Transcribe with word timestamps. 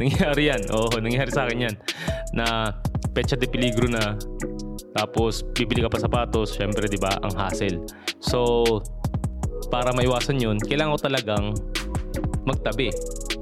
Nangyari 0.00 0.50
yan. 0.50 0.62
Oo, 0.74 0.90
nangyari 0.98 1.30
sa 1.30 1.46
akin 1.46 1.70
yan. 1.70 1.74
Na 2.34 2.74
pecha 3.14 3.38
de 3.38 3.46
peligro 3.46 3.86
na. 3.86 4.18
Tapos, 4.94 5.46
bibili 5.54 5.82
ka 5.82 5.90
pa 5.90 6.02
sapatos. 6.02 6.54
Siyempre, 6.58 6.90
di 6.90 6.98
ba, 6.98 7.14
ang 7.22 7.34
hassle. 7.38 7.78
So, 8.18 8.64
para 9.70 9.94
maiwasan 9.94 10.42
yun, 10.42 10.58
kailangan 10.58 10.94
ko 10.98 11.00
talagang 11.02 11.44
magtabi. 12.42 12.90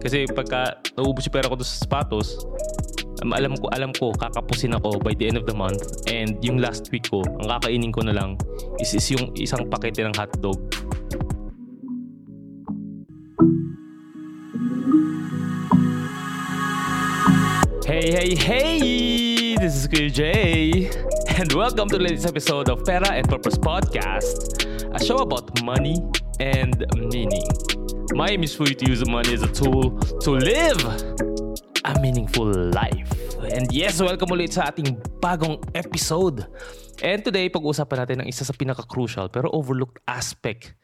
Kasi 0.01 0.29
pagka 0.31 0.77
naubos 0.97 1.25
yung 1.29 1.35
pera 1.35 1.49
ko 1.49 1.57
sa 1.61 1.85
sapatos, 1.85 2.45
um, 3.23 3.33
alam 3.33 3.55
ko, 3.57 3.67
alam 3.73 3.91
ko, 3.95 4.13
kakapusin 4.15 4.75
ako 4.77 4.99
by 5.03 5.15
the 5.17 5.27
end 5.29 5.39
of 5.39 5.47
the 5.49 5.55
month. 5.55 5.83
And 6.09 6.37
yung 6.45 6.63
last 6.63 6.91
week 6.95 7.11
ko, 7.11 7.25
ang 7.25 7.49
kakainin 7.49 7.93
ko 7.95 8.05
na 8.07 8.15
lang 8.15 8.37
is, 8.81 8.95
is 8.95 9.07
yung 9.13 9.33
isang 9.39 9.69
pakete 9.71 10.05
ng 10.07 10.15
hotdog 10.15 10.59
Hey, 18.03 18.11
hey, 18.11 18.35
hey! 18.35 19.55
This 19.63 19.79
is 19.79 19.87
Kuya 19.87 20.11
Jay, 20.11 20.91
and 21.39 21.47
welcome 21.55 21.87
to 21.87 21.95
the 21.95 22.03
latest 22.03 22.27
episode 22.27 22.67
of 22.67 22.83
Pera 22.83 23.15
and 23.15 23.23
Purpose 23.31 23.55
Podcast, 23.55 24.67
a 24.91 24.99
show 24.99 25.23
about 25.23 25.47
money 25.63 26.03
and 26.43 26.83
meaning. 26.99 27.47
My 28.19 28.35
aim 28.35 28.43
is 28.43 28.59
for 28.59 28.67
you 28.67 28.75
to 28.75 28.91
use 28.91 29.07
money 29.07 29.39
as 29.39 29.47
a 29.47 29.53
tool 29.55 29.95
to 30.19 30.31
live 30.35 30.83
a 31.87 31.95
meaningful 32.03 32.51
life. 32.75 33.07
And 33.55 33.71
yes, 33.71 34.03
welcome 34.03 34.35
ulit 34.35 34.59
sa 34.59 34.75
ating 34.75 34.99
bagong 35.23 35.63
episode. 35.71 36.51
And 37.07 37.23
today, 37.23 37.55
pag-uusapan 37.55 38.03
natin 38.03 38.17
ang 38.27 38.27
isa 38.27 38.43
sa 38.43 38.51
pinaka-crucial 38.51 39.31
pero 39.31 39.47
overlooked 39.55 40.03
aspect 40.11 40.75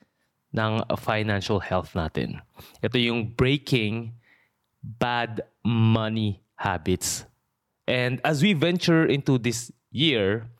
ng 0.54 0.86
financial 0.94 1.58
health 1.58 1.98
natin. 1.98 2.38
Ito 2.78 2.94
yung 2.94 3.34
breaking 3.34 4.14
bad 4.86 5.42
money 5.66 6.46
habits. 6.58 7.24
And 7.88 8.20
as 8.26 8.42
we 8.42 8.52
venture 8.52 9.06
into 9.06 9.38
this 9.38 9.72
year, 9.88 10.50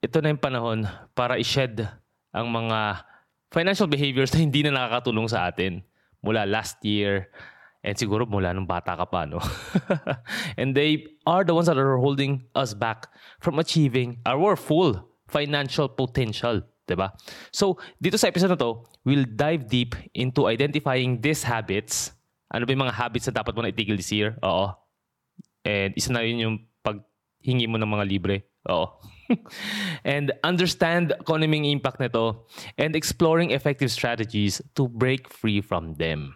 ito 0.00 0.22
na 0.22 0.32
yung 0.32 0.40
panahon 0.40 0.88
para 1.12 1.36
i-shed 1.36 1.84
ang 2.32 2.48
mga 2.48 3.04
financial 3.52 3.86
behaviors 3.86 4.32
na 4.32 4.40
hindi 4.40 4.64
na 4.64 4.74
nakakatulong 4.74 5.28
sa 5.28 5.50
atin 5.50 5.84
mula 6.24 6.48
last 6.48 6.80
year 6.82 7.28
and 7.84 8.00
siguro 8.00 8.24
mula 8.24 8.56
nung 8.56 8.64
bata 8.64 8.96
ka 8.96 9.04
pa, 9.04 9.28
no? 9.28 9.38
and 10.58 10.72
they 10.72 11.04
are 11.28 11.44
the 11.44 11.52
ones 11.52 11.68
that 11.68 11.76
are 11.76 12.00
holding 12.00 12.40
us 12.56 12.72
back 12.72 13.12
from 13.44 13.60
achieving 13.60 14.16
our 14.24 14.56
full 14.56 14.96
financial 15.28 15.86
potential, 15.86 16.64
ba? 16.88 17.12
So, 17.52 17.76
dito 18.00 18.16
sa 18.16 18.32
episode 18.32 18.56
na 18.56 18.60
to, 18.60 18.88
we'll 19.04 19.28
dive 19.28 19.68
deep 19.68 19.92
into 20.16 20.48
identifying 20.48 21.20
these 21.20 21.44
habits. 21.44 22.16
Ano 22.48 22.64
ba 22.64 22.72
yung 22.72 22.84
mga 22.88 22.96
habits 22.96 23.28
na 23.28 23.36
dapat 23.44 23.52
mo 23.52 23.60
na 23.60 23.68
itigil 23.68 24.00
this 24.00 24.12
year? 24.12 24.40
Oo, 24.40 24.72
And 25.64 25.96
isa 25.96 26.12
na 26.12 26.20
yun 26.20 26.38
yung 26.38 26.56
paghingi 26.84 27.66
mo 27.66 27.80
ng 27.80 27.88
mga 27.88 28.04
libre. 28.04 28.36
Oo. 28.68 29.00
and 30.04 30.32
understand 30.44 31.12
yung 31.28 31.64
impact 31.64 32.00
nito 32.00 32.44
and 32.76 32.96
exploring 32.96 33.50
effective 33.50 33.90
strategies 33.90 34.60
to 34.76 34.88
break 34.88 35.28
free 35.28 35.60
from 35.60 35.96
them. 35.96 36.32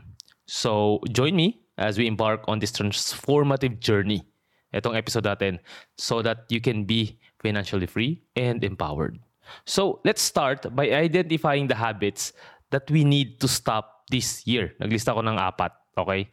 So, 0.49 1.01
join 1.13 1.37
me 1.37 1.61
as 1.77 2.01
we 2.01 2.09
embark 2.09 2.45
on 2.49 2.59
this 2.59 2.73
transformative 2.73 3.81
journey. 3.81 4.25
Itong 4.73 4.97
episode 4.97 5.25
natin 5.25 5.61
so 5.97 6.21
that 6.21 6.45
you 6.49 6.61
can 6.61 6.85
be 6.85 7.17
financially 7.41 7.89
free 7.89 8.21
and 8.37 8.61
empowered. 8.65 9.21
So, 9.65 10.01
let's 10.05 10.21
start 10.21 10.69
by 10.77 10.93
identifying 10.93 11.69
the 11.69 11.77
habits 11.77 12.33
that 12.71 12.85
we 12.91 13.05
need 13.05 13.41
to 13.41 13.49
stop 13.49 14.05
this 14.13 14.45
year. 14.45 14.77
Naglista 14.81 15.17
ko 15.17 15.25
ng 15.25 15.41
apat, 15.41 15.73
okay? 15.97 16.29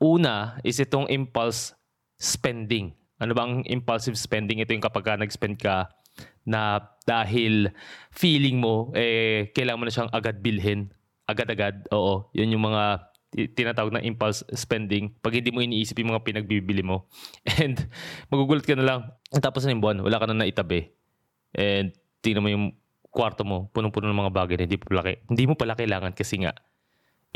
Una 0.00 0.60
is 0.64 0.80
itong 0.80 1.08
impulse 1.08 1.72
spending. 2.18 2.92
Ano 3.18 3.34
bang 3.34 3.62
impulsive 3.66 4.18
spending? 4.18 4.62
Ito 4.62 4.74
yung 4.74 4.84
kapag 4.84 5.06
ka 5.06 5.12
nag-spend 5.18 5.58
ka 5.58 5.90
na 6.46 6.82
dahil 7.06 7.70
feeling 8.10 8.58
mo, 8.58 8.90
eh, 8.94 9.50
kailangan 9.54 9.78
mo 9.78 9.84
na 9.86 9.94
siyang 9.94 10.12
agad 10.12 10.42
bilhin. 10.42 10.90
Agad-agad. 11.24 11.86
Oo. 11.94 12.30
Yun 12.34 12.58
yung 12.58 12.64
mga 12.66 13.08
tinatawag 13.28 13.92
na 13.92 14.00
impulse 14.00 14.40
spending 14.56 15.12
pag 15.20 15.36
hindi 15.36 15.52
mo 15.52 15.60
iniisip 15.60 16.00
yung 16.00 16.16
mga 16.16 16.24
pinagbibili 16.24 16.80
mo. 16.80 17.06
And 17.60 17.76
magugulat 18.32 18.64
ka 18.64 18.74
na 18.74 18.86
lang. 18.86 19.00
Tapos 19.38 19.64
na 19.64 19.76
yung 19.76 19.84
buwan, 19.84 20.00
wala 20.00 20.16
ka 20.16 20.26
na 20.28 20.44
naitabi. 20.44 20.88
And 21.52 21.92
tingnan 22.24 22.42
mo 22.44 22.48
yung 22.48 22.66
kwarto 23.12 23.44
mo, 23.44 23.68
punong-puno 23.72 24.08
ng 24.08 24.20
mga 24.26 24.32
bagay 24.32 24.56
na 24.56 24.64
hindi, 24.68 24.78
pala, 24.80 25.00
hindi 25.04 25.44
mo 25.44 25.54
pala 25.56 25.76
kailangan 25.76 26.12
kasi 26.12 26.44
nga 26.44 26.52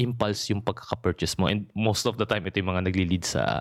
impulse 0.00 0.52
yung 0.52 0.64
pagkaka-purchase 0.64 1.36
mo. 1.36 1.48
And 1.52 1.68
most 1.76 2.08
of 2.08 2.16
the 2.16 2.24
time, 2.24 2.48
ito 2.48 2.60
yung 2.60 2.72
mga 2.72 2.88
nagli-lead 2.88 3.24
sa 3.28 3.60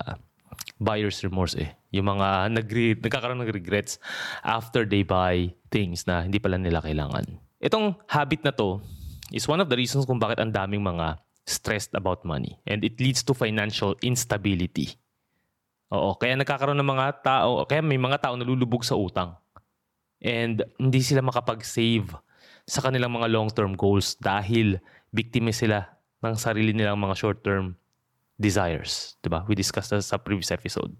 buyer's 0.82 1.22
remorse 1.22 1.56
eh. 1.58 1.72
Yung 1.94 2.08
mga 2.10 2.50
nagre- 2.52 3.00
nagkakaroon 3.00 3.44
ng 3.44 3.54
regrets 3.54 4.02
after 4.42 4.88
they 4.88 5.06
buy 5.06 5.52
things 5.70 6.08
na 6.10 6.26
hindi 6.26 6.42
pala 6.42 6.58
nila 6.58 6.82
kailangan. 6.82 7.26
Itong 7.62 7.94
habit 8.10 8.42
na 8.42 8.52
to 8.56 8.82
is 9.30 9.48
one 9.48 9.62
of 9.62 9.70
the 9.70 9.78
reasons 9.78 10.10
kung 10.10 10.18
bakit 10.18 10.42
ang 10.42 10.50
daming 10.50 10.82
mga 10.82 11.22
stressed 11.46 11.94
about 11.94 12.26
money. 12.26 12.58
And 12.66 12.82
it 12.82 12.98
leads 12.98 13.22
to 13.28 13.34
financial 13.38 13.96
instability. 14.02 14.98
Oo, 15.92 16.16
kaya 16.16 16.40
nagkakaroon 16.40 16.80
ng 16.80 16.88
mga 16.88 17.08
tao, 17.22 17.68
kaya 17.68 17.84
may 17.84 18.00
mga 18.00 18.24
tao 18.24 18.34
nalulubog 18.40 18.88
sa 18.88 18.96
utang. 18.96 19.36
And 20.24 20.64
hindi 20.80 21.04
sila 21.04 21.20
makapag-save 21.20 22.08
sa 22.64 22.80
kanilang 22.80 23.12
mga 23.12 23.28
long-term 23.28 23.76
goals 23.76 24.16
dahil 24.22 24.80
biktima 25.12 25.52
sila 25.52 25.98
ng 26.24 26.38
sarili 26.38 26.72
nilang 26.72 27.02
mga 27.02 27.18
short-term 27.18 27.76
desires. 28.42 29.16
Diba? 29.22 29.46
We 29.46 29.54
discussed 29.54 29.94
that 29.94 30.02
sa 30.02 30.18
previous 30.18 30.50
episode. 30.50 30.98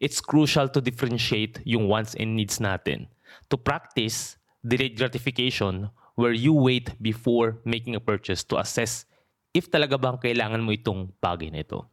It's 0.00 0.24
crucial 0.24 0.72
to 0.72 0.80
differentiate 0.80 1.60
yung 1.68 1.86
wants 1.86 2.16
and 2.16 2.32
needs 2.34 2.56
natin. 2.56 3.12
To 3.52 3.60
practice 3.60 4.40
delayed 4.64 4.96
gratification 4.96 5.92
where 6.16 6.32
you 6.32 6.56
wait 6.56 6.96
before 7.00 7.60
making 7.68 7.94
a 7.96 8.02
purchase 8.02 8.44
to 8.48 8.56
assess 8.56 9.04
if 9.52 9.68
talaga 9.68 10.00
bang 10.00 10.16
kailangan 10.16 10.64
mo 10.64 10.72
itong 10.72 11.12
bagay 11.20 11.52
na 11.52 11.60
ito. 11.60 11.84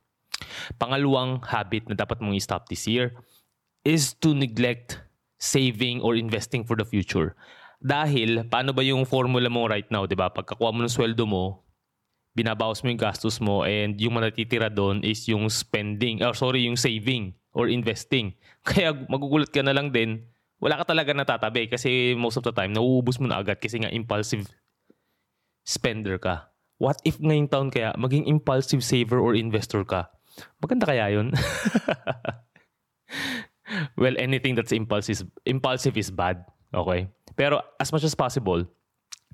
Pangalawang 0.80 1.44
habit 1.44 1.90
na 1.90 1.96
dapat 1.98 2.22
mong 2.22 2.38
i-stop 2.38 2.70
this 2.70 2.86
year 2.88 3.12
is 3.84 4.14
to 4.20 4.32
neglect 4.32 5.02
saving 5.42 6.02
or 6.02 6.16
investing 6.16 6.66
for 6.66 6.76
the 6.78 6.86
future. 6.86 7.34
Dahil, 7.78 8.50
paano 8.50 8.74
ba 8.74 8.82
yung 8.82 9.06
formula 9.06 9.50
mo 9.54 9.70
right 9.70 9.86
now, 9.94 10.10
di 10.10 10.18
ba? 10.18 10.34
Pagkakuha 10.34 10.74
mo 10.74 10.82
ng 10.82 10.90
sweldo 10.90 11.30
mo, 11.30 11.62
binabawas 12.38 12.86
mo 12.86 12.94
yung 12.94 13.02
gastos 13.02 13.42
mo 13.42 13.66
and 13.66 13.98
yung 13.98 14.14
manatitira 14.14 14.70
doon 14.70 15.02
is 15.02 15.26
yung 15.26 15.50
spending, 15.50 16.22
or 16.22 16.38
sorry, 16.38 16.70
yung 16.70 16.78
saving 16.78 17.34
or 17.58 17.66
investing. 17.66 18.38
Kaya 18.68 18.94
magugulat 19.10 19.50
ka 19.50 19.66
na 19.66 19.74
lang 19.74 19.90
din, 19.90 20.22
wala 20.62 20.78
ka 20.78 20.94
talaga 20.94 21.18
natatabi 21.18 21.66
kasi 21.66 22.14
most 22.14 22.38
of 22.38 22.46
the 22.46 22.54
time, 22.54 22.78
nauubos 22.78 23.18
mo 23.18 23.26
na 23.26 23.42
agad 23.42 23.58
kasi 23.58 23.82
nga 23.82 23.90
impulsive 23.90 24.46
spender 25.66 26.22
ka. 26.22 26.54
What 26.78 27.02
if 27.02 27.18
ngayong 27.18 27.50
taon 27.50 27.74
kaya 27.74 27.98
maging 27.98 28.30
impulsive 28.30 28.86
saver 28.86 29.18
or 29.18 29.34
investor 29.34 29.82
ka? 29.82 30.14
Maganda 30.62 30.86
kaya 30.86 31.10
yun? 31.10 31.34
well, 33.98 34.14
anything 34.22 34.54
that's 34.54 34.70
impulsive, 34.70 35.26
impulsive 35.50 35.98
is 35.98 36.14
bad. 36.14 36.46
Okay? 36.70 37.10
Pero 37.34 37.66
as 37.82 37.90
much 37.90 38.06
as 38.06 38.14
possible, 38.14 38.70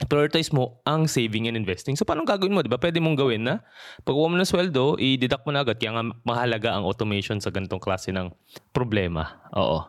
prioritize 0.10 0.50
mo 0.50 0.82
ang 0.90 1.06
saving 1.06 1.46
and 1.46 1.54
investing. 1.54 1.94
So, 1.94 2.06
paano 2.06 2.26
gagawin 2.26 2.54
mo? 2.54 2.66
Di 2.66 2.72
ba? 2.72 2.82
Pwede 2.82 2.98
mong 2.98 3.18
gawin 3.18 3.46
na 3.46 3.62
pag 4.02 4.18
mo 4.18 4.34
ng 4.34 4.48
sweldo, 4.48 4.98
i-deduct 4.98 5.46
mo 5.46 5.54
na 5.54 5.62
agad. 5.62 5.78
Kaya 5.78 5.94
nga 5.94 6.04
mahalaga 6.26 6.74
ang 6.74 6.84
automation 6.86 7.38
sa 7.38 7.54
ganitong 7.54 7.82
klase 7.82 8.10
ng 8.10 8.34
problema. 8.74 9.38
Oo. 9.54 9.86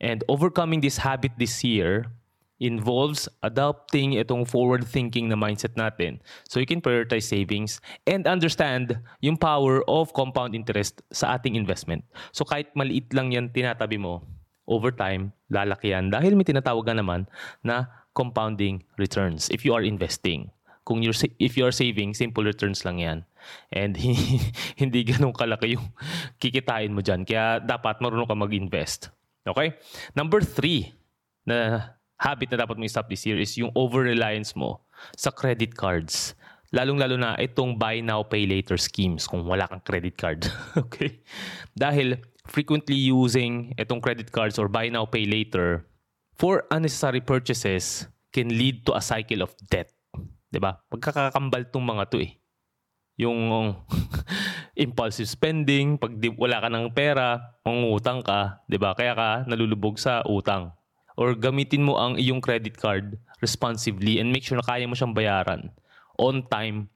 And 0.00 0.24
overcoming 0.28 0.80
this 0.80 1.00
habit 1.00 1.36
this 1.36 1.60
year 1.64 2.08
involves 2.60 3.24
adopting 3.40 4.20
itong 4.20 4.44
forward-thinking 4.44 5.32
na 5.32 5.36
mindset 5.36 5.72
natin. 5.80 6.20
So 6.44 6.60
you 6.60 6.68
can 6.68 6.84
prioritize 6.84 7.24
savings 7.24 7.80
and 8.04 8.28
understand 8.28 9.00
yung 9.24 9.40
power 9.40 9.80
of 9.88 10.12
compound 10.12 10.52
interest 10.52 11.00
sa 11.08 11.40
ating 11.40 11.56
investment. 11.56 12.04
So 12.36 12.44
kahit 12.44 12.68
maliit 12.76 13.08
lang 13.16 13.32
yan 13.32 13.48
tinatabi 13.48 13.96
mo, 13.96 14.20
over 14.70 14.94
time, 14.94 15.34
lalaki 15.50 15.90
yan. 15.90 16.14
Dahil 16.14 16.38
may 16.38 16.46
tinatawag 16.46 16.86
naman 16.94 17.26
na 17.64 17.90
compounding 18.14 18.82
returns 18.98 19.48
if 19.50 19.64
you 19.64 19.74
are 19.74 19.82
investing. 19.82 20.50
Kung 20.84 21.04
you're, 21.04 21.14
if 21.38 21.54
you 21.54 21.68
are 21.68 21.76
saving, 21.76 22.16
simple 22.16 22.42
returns 22.42 22.82
lang 22.82 22.98
yan. 22.98 23.18
And 23.70 23.94
hindi 24.80 25.00
ganun 25.06 25.36
kalaki 25.36 25.78
yung 25.78 25.92
kikitain 26.40 26.90
mo 26.90 27.04
dyan. 27.04 27.22
Kaya 27.22 27.62
dapat 27.62 28.02
marunong 28.02 28.26
ka 28.26 28.34
mag-invest. 28.34 29.12
Okay? 29.46 29.76
Number 30.16 30.42
three 30.42 30.90
na 31.46 31.90
habit 32.20 32.52
na 32.52 32.66
dapat 32.66 32.76
mo 32.76 32.84
i-stop 32.84 33.08
this 33.08 33.24
year 33.24 33.40
is 33.40 33.56
yung 33.56 33.72
over-reliance 33.72 34.52
mo 34.52 34.84
sa 35.16 35.32
credit 35.32 35.72
cards. 35.72 36.36
Lalong-lalo 36.70 37.16
na 37.18 37.34
itong 37.40 37.80
buy 37.80 37.98
now, 37.98 38.22
pay 38.22 38.46
later 38.46 38.78
schemes 38.78 39.26
kung 39.26 39.42
wala 39.42 39.66
kang 39.66 39.82
credit 39.82 40.14
card. 40.14 40.46
okay? 40.84 41.18
Dahil 41.74 42.20
frequently 42.46 42.94
using 42.94 43.74
itong 43.74 43.98
credit 43.98 44.30
cards 44.30 44.60
or 44.60 44.68
buy 44.68 44.86
now, 44.86 45.08
pay 45.08 45.26
later 45.26 45.86
for 46.40 46.64
unnecessary 46.72 47.20
purchases 47.20 48.08
can 48.32 48.48
lead 48.48 48.88
to 48.88 48.96
a 48.96 49.04
cycle 49.04 49.44
of 49.44 49.52
debt. 49.68 49.92
'Di 50.48 50.56
ba? 50.56 50.80
Magkakakambal 50.88 51.68
tong 51.68 51.84
mga 51.84 52.08
'to 52.08 52.24
eh. 52.24 52.32
yung 53.20 53.76
impulsive 54.88 55.28
spending, 55.28 56.00
pag 56.00 56.16
di, 56.16 56.32
wala 56.32 56.56
ka 56.64 56.72
ng 56.72 56.88
pera, 56.96 57.36
mangungutang 57.68 58.24
ka, 58.24 58.64
'di 58.64 58.80
ba? 58.80 58.96
Kaya 58.96 59.12
ka 59.12 59.44
nalulubog 59.44 60.00
sa 60.00 60.24
utang. 60.24 60.72
Or 61.20 61.36
gamitin 61.36 61.84
mo 61.84 62.00
ang 62.00 62.16
iyong 62.16 62.40
credit 62.40 62.80
card 62.80 63.20
responsibly 63.44 64.16
and 64.16 64.32
make 64.32 64.40
sure 64.40 64.56
na 64.56 64.64
kaya 64.64 64.88
mo 64.88 64.96
siyang 64.96 65.12
bayaran 65.12 65.68
on 66.16 66.40
time 66.48 66.88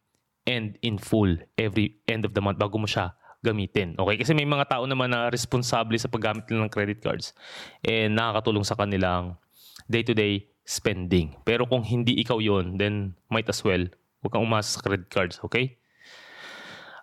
and 0.48 0.80
in 0.80 0.96
full 0.96 1.28
every 1.60 2.00
end 2.08 2.24
of 2.24 2.32
the 2.32 2.40
month 2.40 2.56
bago 2.56 2.80
mo 2.80 2.88
siya 2.88 3.12
gamitin. 3.44 3.92
Okay? 4.00 4.16
Kasi 4.16 4.32
may 4.32 4.48
mga 4.48 4.64
tao 4.64 4.88
naman 4.88 5.12
na 5.12 5.28
responsable 5.28 6.00
sa 6.00 6.08
paggamit 6.08 6.48
ng 6.48 6.72
credit 6.72 7.04
cards 7.04 7.36
and 7.84 8.16
nakakatulong 8.16 8.64
sa 8.64 8.72
kanilang 8.72 9.36
day-to-day 9.84 10.48
spending. 10.64 11.36
Pero 11.44 11.68
kung 11.68 11.84
hindi 11.84 12.16
ikaw 12.24 12.40
yon 12.40 12.80
then 12.80 13.12
might 13.28 13.46
as 13.52 13.60
well, 13.60 13.84
huwag 14.24 14.32
kang 14.32 14.48
umasa 14.48 14.80
sa 14.80 14.82
credit 14.82 15.12
cards. 15.12 15.36
Okay? 15.44 15.76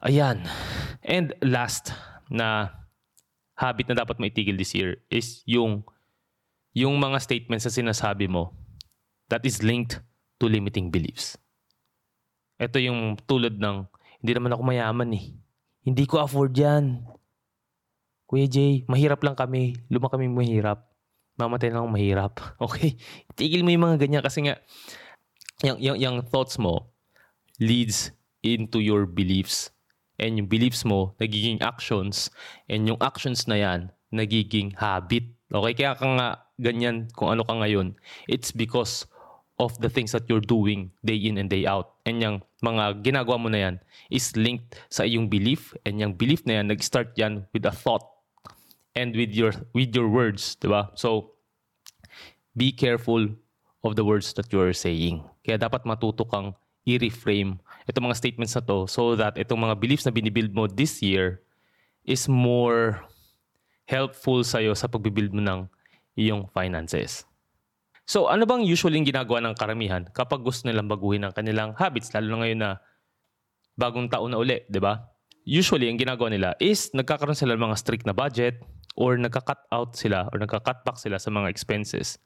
Ayan. 0.02 0.50
And 1.06 1.38
last 1.46 1.94
na 2.26 2.74
habit 3.54 3.94
na 3.94 4.02
dapat 4.02 4.18
maitigil 4.18 4.58
this 4.58 4.74
year 4.74 4.98
is 5.14 5.46
yung 5.46 5.86
yung 6.74 6.98
mga 6.98 7.22
statements 7.22 7.68
na 7.68 7.74
sinasabi 7.74 8.26
mo 8.26 8.56
that 9.30 9.46
is 9.46 9.62
linked 9.62 10.02
to 10.42 10.50
limiting 10.50 10.90
beliefs. 10.90 11.38
Ito 12.62 12.78
yung 12.78 13.18
tulad 13.26 13.58
ng, 13.58 13.90
hindi 14.22 14.32
naman 14.38 14.54
ako 14.54 14.62
mayaman 14.62 15.10
eh. 15.18 15.26
Hindi 15.82 16.06
ko 16.06 16.22
afford 16.22 16.54
yan. 16.54 17.02
Kuya 18.30 18.48
Jay, 18.48 18.86
mahirap 18.86 19.26
lang 19.26 19.34
kami. 19.34 19.76
Luma 19.90 20.08
kami 20.08 20.30
mahirap. 20.30 20.86
Mamatay 21.42 21.74
lang 21.74 21.84
ako 21.84 21.90
mahirap. 21.90 22.34
Okay? 22.66 22.96
Tigil 23.34 23.66
mo 23.66 23.74
yung 23.74 23.90
mga 23.90 23.98
ganyan 23.98 24.24
kasi 24.24 24.46
nga, 24.46 24.62
yung, 25.66 25.82
yung, 25.82 25.98
yung 25.98 26.18
thoughts 26.22 26.62
mo 26.62 26.94
leads 27.58 28.14
into 28.46 28.78
your 28.78 29.10
beliefs. 29.10 29.74
And 30.22 30.38
yung 30.38 30.50
beliefs 30.50 30.86
mo, 30.86 31.18
nagiging 31.18 31.66
actions. 31.66 32.30
And 32.70 32.86
yung 32.86 33.02
actions 33.02 33.50
na 33.50 33.58
yan, 33.58 33.80
nagiging 34.14 34.78
habit. 34.78 35.34
Okay? 35.50 35.74
Kaya 35.82 35.98
ka 35.98 36.06
nga 36.06 36.30
ganyan 36.62 37.10
kung 37.18 37.34
ano 37.34 37.42
ka 37.42 37.58
ngayon. 37.58 37.98
It's 38.30 38.54
because 38.54 39.10
of 39.62 39.78
the 39.78 39.88
things 39.94 40.10
that 40.18 40.26
you're 40.26 40.42
doing 40.42 40.90
day 41.06 41.16
in 41.16 41.38
and 41.38 41.46
day 41.46 41.70
out. 41.70 42.02
And 42.10 42.18
yung 42.18 42.42
mga 42.66 43.06
ginagawa 43.06 43.38
mo 43.38 43.48
na 43.54 43.70
yan 43.70 43.76
is 44.10 44.34
linked 44.34 44.82
sa 44.90 45.06
iyong 45.06 45.30
belief. 45.30 45.78
And 45.86 46.02
yung 46.02 46.18
belief 46.18 46.42
na 46.50 46.58
yan, 46.58 46.74
nag-start 46.74 47.14
yan 47.14 47.46
with 47.54 47.70
a 47.70 47.72
thought 47.72 48.02
and 48.98 49.14
with 49.14 49.30
your 49.38 49.54
with 49.78 49.94
your 49.94 50.10
words, 50.10 50.58
di 50.58 50.66
ba? 50.66 50.90
So, 50.98 51.38
be 52.58 52.74
careful 52.74 53.30
of 53.86 53.94
the 53.94 54.04
words 54.04 54.34
that 54.34 54.50
you 54.50 54.60
are 54.66 54.74
saying. 54.74 55.22
Kaya 55.46 55.62
dapat 55.62 55.86
matuto 55.86 56.26
kang 56.26 56.58
i-reframe 56.82 57.62
itong 57.86 58.10
mga 58.10 58.18
statements 58.18 58.58
na 58.58 58.66
to 58.66 58.90
so 58.90 59.14
that 59.14 59.38
itong 59.38 59.62
mga 59.62 59.78
beliefs 59.78 60.06
na 60.06 60.14
binibuild 60.14 60.50
mo 60.50 60.66
this 60.66 60.98
year 61.06 61.46
is 62.02 62.26
more 62.26 63.06
helpful 63.86 64.42
sa'yo 64.42 64.74
sa 64.74 64.90
pagbibuild 64.90 65.30
mo 65.30 65.42
ng 65.46 65.62
iyong 66.18 66.50
finances. 66.50 67.30
So 68.12 68.28
ano 68.28 68.44
bang 68.44 68.68
usually 68.68 69.00
ginagawa 69.08 69.40
ng 69.40 69.56
karamihan 69.56 70.04
kapag 70.12 70.44
gusto 70.44 70.68
nilang 70.68 70.92
baguhin 70.92 71.24
ang 71.24 71.32
kanilang 71.32 71.72
habits, 71.80 72.12
lalo 72.12 72.36
na 72.36 72.38
ngayon 72.44 72.60
na 72.60 72.72
bagong 73.80 74.12
taon 74.12 74.36
na 74.36 74.44
uli, 74.44 74.68
di 74.68 74.84
ba? 74.84 75.00
Usually, 75.48 75.88
ang 75.88 75.96
ginagawa 75.96 76.28
nila 76.28 76.50
is 76.60 76.92
nagkakaroon 76.92 77.40
sila 77.40 77.56
ng 77.56 77.72
mga 77.72 77.80
strict 77.80 78.04
na 78.04 78.12
budget 78.12 78.60
or 79.00 79.16
nagka-cut 79.16 79.64
out 79.72 79.96
sila 79.96 80.28
or 80.28 80.44
nagka-cut 80.44 80.84
back 80.84 81.00
sila 81.00 81.24
sa 81.24 81.32
mga 81.32 81.48
expenses 81.48 82.20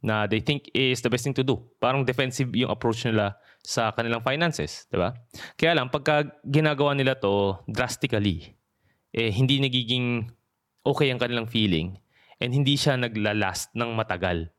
na 0.00 0.24
they 0.24 0.40
think 0.40 0.72
is 0.72 1.04
the 1.04 1.12
best 1.12 1.28
thing 1.28 1.36
to 1.36 1.44
do. 1.44 1.60
Parang 1.84 2.00
defensive 2.00 2.48
yung 2.56 2.72
approach 2.72 3.04
nila 3.04 3.36
sa 3.60 3.92
kanilang 3.92 4.24
finances, 4.24 4.88
di 4.88 4.96
ba? 4.96 5.12
Kaya 5.60 5.76
lang, 5.76 5.92
pagka 5.92 6.32
ginagawa 6.48 6.96
nila 6.96 7.12
to 7.12 7.60
drastically, 7.68 8.56
eh, 9.12 9.28
hindi 9.28 9.60
nagiging 9.60 10.32
okay 10.80 11.12
ang 11.12 11.20
kanilang 11.20 11.46
feeling 11.46 12.00
and 12.40 12.56
hindi 12.56 12.74
siya 12.80 12.96
naglalast 12.96 13.76
ng 13.76 13.92
matagal 13.92 14.55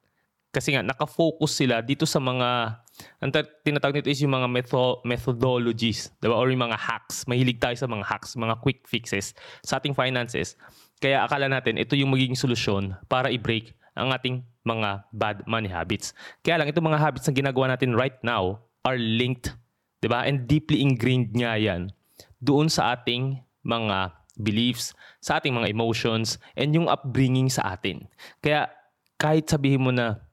kasi 0.57 0.73
nga 0.73 0.81
nakafocus 0.81 1.53
sila 1.53 1.85
dito 1.85 2.09
sa 2.09 2.17
mga 2.17 2.81
ang 3.21 3.29
tinatawag 3.61 4.01
nito 4.01 4.09
is 4.09 4.25
yung 4.25 4.33
mga 4.33 4.49
metho- 4.49 5.05
methodologies, 5.05 6.09
'di 6.17 6.33
ba? 6.33 6.33
Or 6.33 6.49
yung 6.49 6.65
mga 6.65 6.81
hacks. 6.81 7.29
Mahilig 7.29 7.61
tayo 7.61 7.77
sa 7.77 7.85
mga 7.85 8.01
hacks, 8.01 8.33
mga 8.33 8.57
quick 8.65 8.89
fixes 8.89 9.37
sa 9.61 9.77
ating 9.77 9.93
finances. 9.93 10.57
Kaya 10.97 11.21
akala 11.21 11.45
natin 11.45 11.77
ito 11.77 11.93
yung 11.93 12.09
magiging 12.09 12.33
solusyon 12.33 12.97
para 13.05 13.29
i-break 13.29 13.77
ang 13.93 14.09
ating 14.09 14.41
mga 14.65 15.05
bad 15.13 15.45
money 15.45 15.69
habits. 15.69 16.17
Kaya 16.41 16.57
lang 16.57 16.73
itong 16.73 16.89
mga 16.89 16.97
habits 17.05 17.29
na 17.29 17.37
ginagawa 17.37 17.77
natin 17.77 17.93
right 17.93 18.17
now 18.25 18.57
are 18.81 18.97
linked, 18.97 19.53
'di 20.01 20.09
ba? 20.09 20.25
And 20.25 20.49
deeply 20.49 20.81
ingrained 20.81 21.37
nga 21.37 21.53
'yan 21.53 21.93
doon 22.41 22.65
sa 22.65 22.97
ating 22.97 23.45
mga 23.61 24.09
beliefs, 24.41 24.97
sa 25.21 25.37
ating 25.37 25.53
mga 25.53 25.69
emotions, 25.69 26.41
and 26.57 26.73
yung 26.73 26.89
upbringing 26.89 27.45
sa 27.45 27.77
atin. 27.77 28.09
Kaya 28.41 28.73
kahit 29.21 29.49
sabihin 29.49 29.85
mo 29.85 29.93
na 29.93 30.26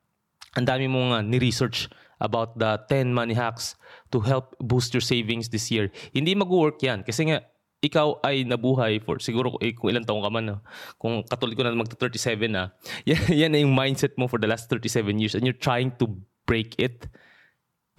ang 0.54 0.64
dami 0.66 0.86
mong 0.86 1.10
uh, 1.14 1.22
ni-research 1.22 1.90
about 2.22 2.56
the 2.58 2.78
10 2.88 3.10
money 3.10 3.34
hacks 3.34 3.74
to 4.14 4.22
help 4.22 4.54
boost 4.62 4.94
your 4.94 5.02
savings 5.02 5.50
this 5.50 5.68
year. 5.70 5.90
Hindi 6.14 6.38
mag-work 6.38 6.78
yan 6.80 7.02
kasi 7.02 7.28
nga 7.28 7.42
ikaw 7.84 8.16
ay 8.24 8.48
nabuhay 8.48 8.96
for 9.04 9.20
siguro 9.20 9.60
eh, 9.60 9.76
kung 9.76 9.92
ilang 9.92 10.08
taong 10.08 10.24
ka 10.24 10.32
man. 10.32 10.56
No? 10.56 10.58
Kung 10.96 11.20
katulad 11.26 11.52
ko 11.52 11.62
na 11.68 11.76
magta-37 11.76 12.48
na, 12.48 12.72
yan, 13.08 13.20
yan 13.28 13.50
na 13.52 13.60
yung 13.60 13.76
mindset 13.76 14.16
mo 14.16 14.24
for 14.30 14.40
the 14.40 14.48
last 14.48 14.72
37 14.72 15.20
years 15.20 15.36
and 15.36 15.44
you're 15.44 15.58
trying 15.58 15.92
to 16.00 16.08
break 16.48 16.72
it 16.80 17.04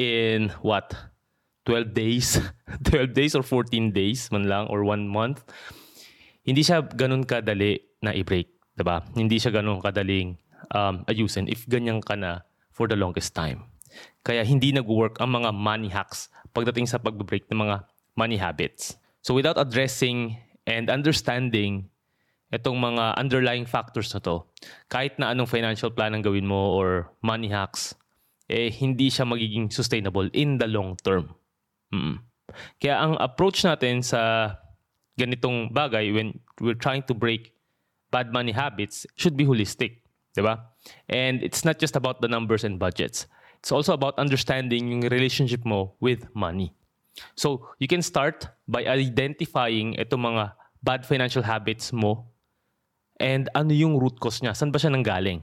in 0.01 0.49
what? 0.65 0.95
12 1.69 1.93
days? 1.93 2.41
12 2.89 3.13
days 3.13 3.33
or 3.37 3.45
14 3.45 3.93
days 3.93 4.29
man 4.33 4.49
lang 4.49 4.65
or 4.73 4.81
1 4.81 5.05
month. 5.05 5.45
Hindi 6.45 6.61
siya 6.65 6.81
ganun 6.81 7.25
kadali 7.25 7.77
na 8.01 8.13
i-break. 8.13 8.49
Diba? 8.75 9.01
Hindi 9.13 9.37
siya 9.37 9.53
ganun 9.53 9.81
kadaling 9.81 10.37
um, 10.73 11.05
ayusin 11.09 11.49
if 11.51 11.67
ganyan 11.69 12.01
ka 12.01 12.15
na 12.15 12.41
for 12.71 12.87
the 12.89 12.97
longest 12.97 13.35
time. 13.35 13.67
Kaya 14.25 14.43
hindi 14.43 14.73
nag-work 14.75 15.21
ang 15.21 15.37
mga 15.37 15.53
money 15.55 15.87
hacks 15.87 16.27
pagdating 16.51 16.89
sa 16.89 16.99
pag-break 16.99 17.47
ng 17.51 17.59
mga 17.61 17.75
money 18.17 18.39
habits. 18.39 18.97
So 19.21 19.33
without 19.33 19.57
addressing 19.57 20.39
and 20.65 20.89
understanding 20.89 21.89
itong 22.53 22.79
mga 22.79 23.19
underlying 23.19 23.67
factors 23.67 24.13
na 24.15 24.21
to, 24.23 24.45
kahit 24.87 25.17
na 25.19 25.31
anong 25.31 25.51
financial 25.51 25.91
plan 25.91 26.15
ang 26.15 26.23
gawin 26.23 26.47
mo 26.47 26.75
or 26.75 27.11
money 27.19 27.51
hacks, 27.51 27.95
eh 28.47 28.69
hindi 28.69 29.09
siya 29.09 29.25
magiging 29.25 29.73
sustainable 29.73 30.29
in 30.31 30.61
the 30.61 30.69
long 30.69 30.93
term. 31.01 31.33
Mm. 31.89 32.21
Kaya 32.79 32.95
ang 33.01 33.13
approach 33.17 33.65
natin 33.65 34.05
sa 34.05 34.53
ganitong 35.17 35.73
bagay 35.73 36.13
when 36.13 36.37
we're 36.61 36.77
trying 36.77 37.03
to 37.03 37.15
break 37.15 37.55
bad 38.13 38.31
money 38.31 38.53
habits 38.53 39.03
should 39.17 39.35
be 39.35 39.43
holistic. 39.43 40.04
Diba? 40.35 40.59
And 41.07 41.41
it's 41.41 41.63
not 41.63 41.79
just 41.79 41.95
about 41.95 42.19
the 42.21 42.27
numbers 42.27 42.63
and 42.67 42.77
budgets. 42.77 43.25
It's 43.63 43.71
also 43.71 43.95
about 43.95 44.19
understanding 44.19 44.91
yung 44.91 45.07
relationship 45.07 45.65
mo 45.65 45.95
with 46.03 46.27
money. 46.35 46.75
So, 47.33 47.71
you 47.79 47.87
can 47.87 48.03
start 48.03 48.45
by 48.67 48.83
identifying 48.83 49.95
itong 49.95 50.27
mga 50.27 50.53
bad 50.83 51.01
financial 51.07 51.41
habits 51.41 51.95
mo 51.95 52.27
and 53.17 53.47
ano 53.55 53.71
yung 53.71 53.95
root 53.95 54.19
cause 54.19 54.43
niya. 54.43 54.51
Saan 54.51 54.69
ba 54.69 54.77
siya 54.77 54.91
nanggaling? 54.91 55.39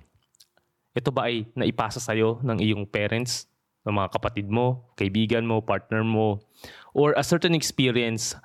Ito 0.92 1.08
ba 1.08 1.32
ay 1.32 1.48
naipasa 1.56 1.96
sa'yo 1.96 2.44
ng 2.44 2.60
iyong 2.60 2.84
parents, 2.84 3.48
ng 3.88 3.96
mga 3.96 4.12
kapatid 4.12 4.46
mo, 4.46 4.92
kaibigan 4.94 5.48
mo, 5.48 5.64
partner 5.64 6.04
mo, 6.04 6.44
or 6.92 7.16
a 7.16 7.24
certain 7.24 7.56
experience 7.56 8.36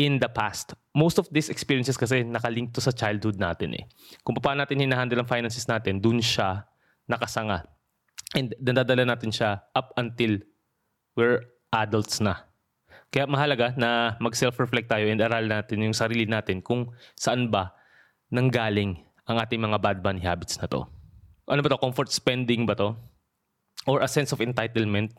in 0.00 0.16
the 0.18 0.26
past. 0.32 0.72
Most 0.90 1.22
of 1.22 1.30
these 1.30 1.48
experiences 1.48 1.94
kasi 1.94 2.26
nakalink 2.26 2.74
to 2.74 2.82
sa 2.82 2.90
childhood 2.90 3.38
natin 3.38 3.78
eh. 3.78 3.84
Kung 4.26 4.34
paano 4.42 4.66
natin 4.66 4.82
hinahandle 4.82 5.22
ang 5.22 5.30
finances 5.30 5.62
natin, 5.70 6.02
dun 6.02 6.18
siya 6.18 6.66
nakasanga. 7.06 7.62
And 8.34 8.54
dadala 8.58 9.06
natin 9.06 9.30
siya 9.30 9.62
up 9.74 9.94
until 9.94 10.42
we're 11.14 11.46
adults 11.70 12.18
na. 12.18 12.46
Kaya 13.10 13.26
mahalaga 13.26 13.74
na 13.74 14.14
mag-self-reflect 14.22 14.86
tayo 14.86 15.06
and 15.10 15.18
aral 15.18 15.46
natin 15.46 15.82
yung 15.82 15.94
sarili 15.94 16.26
natin 16.26 16.62
kung 16.62 16.94
saan 17.18 17.50
ba 17.50 17.74
nanggaling 18.30 19.02
ang 19.26 19.38
ating 19.42 19.58
mga 19.58 19.78
bad 19.82 19.98
money 20.02 20.22
habits 20.22 20.58
na 20.62 20.70
to. 20.70 20.86
Ano 21.50 21.62
ba 21.62 21.70
to? 21.70 21.82
Comfort 21.82 22.10
spending 22.10 22.66
ba 22.66 22.78
to? 22.78 22.94
Or 23.86 24.02
a 24.02 24.10
sense 24.10 24.30
of 24.30 24.38
entitlement 24.38 25.10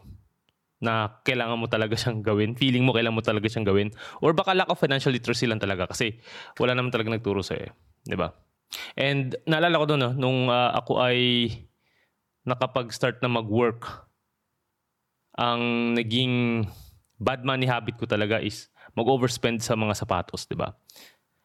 na 0.81 1.21
kailangan 1.21 1.61
mo 1.61 1.69
talaga 1.69 1.93
siyang 1.93 2.25
gawin, 2.25 2.57
feeling 2.57 2.81
mo 2.81 2.91
kailangan 2.91 3.21
mo 3.21 3.23
talaga 3.23 3.45
siyang 3.45 3.69
gawin, 3.69 3.89
or 4.19 4.33
baka 4.33 4.57
lack 4.57 4.67
of 4.67 4.81
financial 4.81 5.13
literacy 5.13 5.45
lang 5.45 5.61
talaga 5.61 5.85
kasi 5.85 6.17
wala 6.57 6.73
naman 6.73 6.89
talaga 6.89 7.13
nagturo 7.13 7.45
sa'yo. 7.45 7.69
Eh. 7.69 7.73
Di 8.01 8.17
ba? 8.17 8.33
And 8.97 9.37
naalala 9.45 9.77
ko 9.77 9.85
doon, 9.93 10.01
no, 10.01 10.11
nung 10.17 10.39
uh, 10.49 10.73
ako 10.73 10.97
ay 11.05 11.47
nakapag-start 12.49 13.21
na 13.21 13.29
mag-work, 13.29 14.09
ang 15.37 15.93
naging 15.93 16.65
bad 17.21 17.45
money 17.45 17.69
habit 17.69 17.95
ko 18.01 18.09
talaga 18.09 18.41
is 18.41 18.73
mag-overspend 18.97 19.61
sa 19.61 19.77
mga 19.77 19.93
sapatos, 19.93 20.49
di 20.49 20.57
ba? 20.57 20.73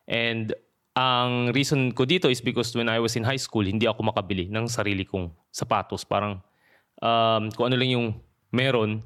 And 0.08 0.56
ang 0.96 1.52
reason 1.52 1.92
ko 1.92 2.08
dito 2.08 2.32
is 2.32 2.40
because 2.40 2.72
when 2.72 2.88
I 2.88 2.96
was 2.96 3.14
in 3.20 3.28
high 3.28 3.38
school, 3.38 3.68
hindi 3.68 3.84
ako 3.84 4.08
makabili 4.08 4.48
ng 4.48 4.64
sarili 4.64 5.04
kong 5.04 5.28
sapatos. 5.52 6.08
Parang 6.08 6.40
um, 7.04 7.52
kung 7.52 7.68
ano 7.68 7.76
lang 7.76 7.92
yung 7.92 8.08
meron, 8.48 9.04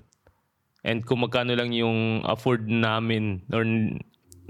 And 0.81 1.05
kung 1.05 1.21
magkano 1.21 1.53
lang 1.53 1.73
yung 1.77 2.25
afford 2.25 2.65
namin 2.69 3.45
or 3.53 3.63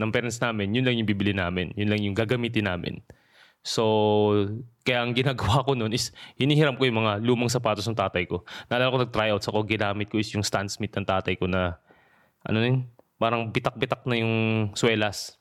ng 0.00 0.10
parents 0.14 0.38
namin, 0.38 0.72
yun 0.72 0.86
lang 0.86 0.96
yung 0.96 1.10
bibili 1.10 1.34
namin. 1.34 1.74
Yun 1.74 1.90
lang 1.90 2.00
yung 2.00 2.16
gagamitin 2.16 2.70
namin. 2.70 3.02
So, 3.60 3.84
kaya 4.88 5.04
ang 5.04 5.12
ginagawa 5.12 5.60
ko 5.66 5.76
noon 5.76 5.92
is 5.92 6.16
hinihiram 6.40 6.80
ko 6.80 6.88
yung 6.88 7.04
mga 7.04 7.20
lumang 7.20 7.52
sapatos 7.52 7.84
ng 7.84 7.98
tatay 7.98 8.24
ko. 8.24 8.40
Naalala 8.72 8.94
ko 8.94 8.98
nag-tryouts 9.04 9.46
ako, 9.52 9.68
ginamit 9.68 10.08
ko 10.08 10.16
is 10.16 10.32
yung 10.32 10.46
Stan 10.46 10.64
Smith 10.70 10.96
ng 10.96 11.04
tatay 11.04 11.36
ko 11.36 11.44
na 11.44 11.76
ano 12.40 12.58
yun, 12.64 12.88
parang 13.20 13.52
bitak-bitak 13.52 14.08
na 14.08 14.16
yung 14.16 14.34
swelas. 14.72 15.36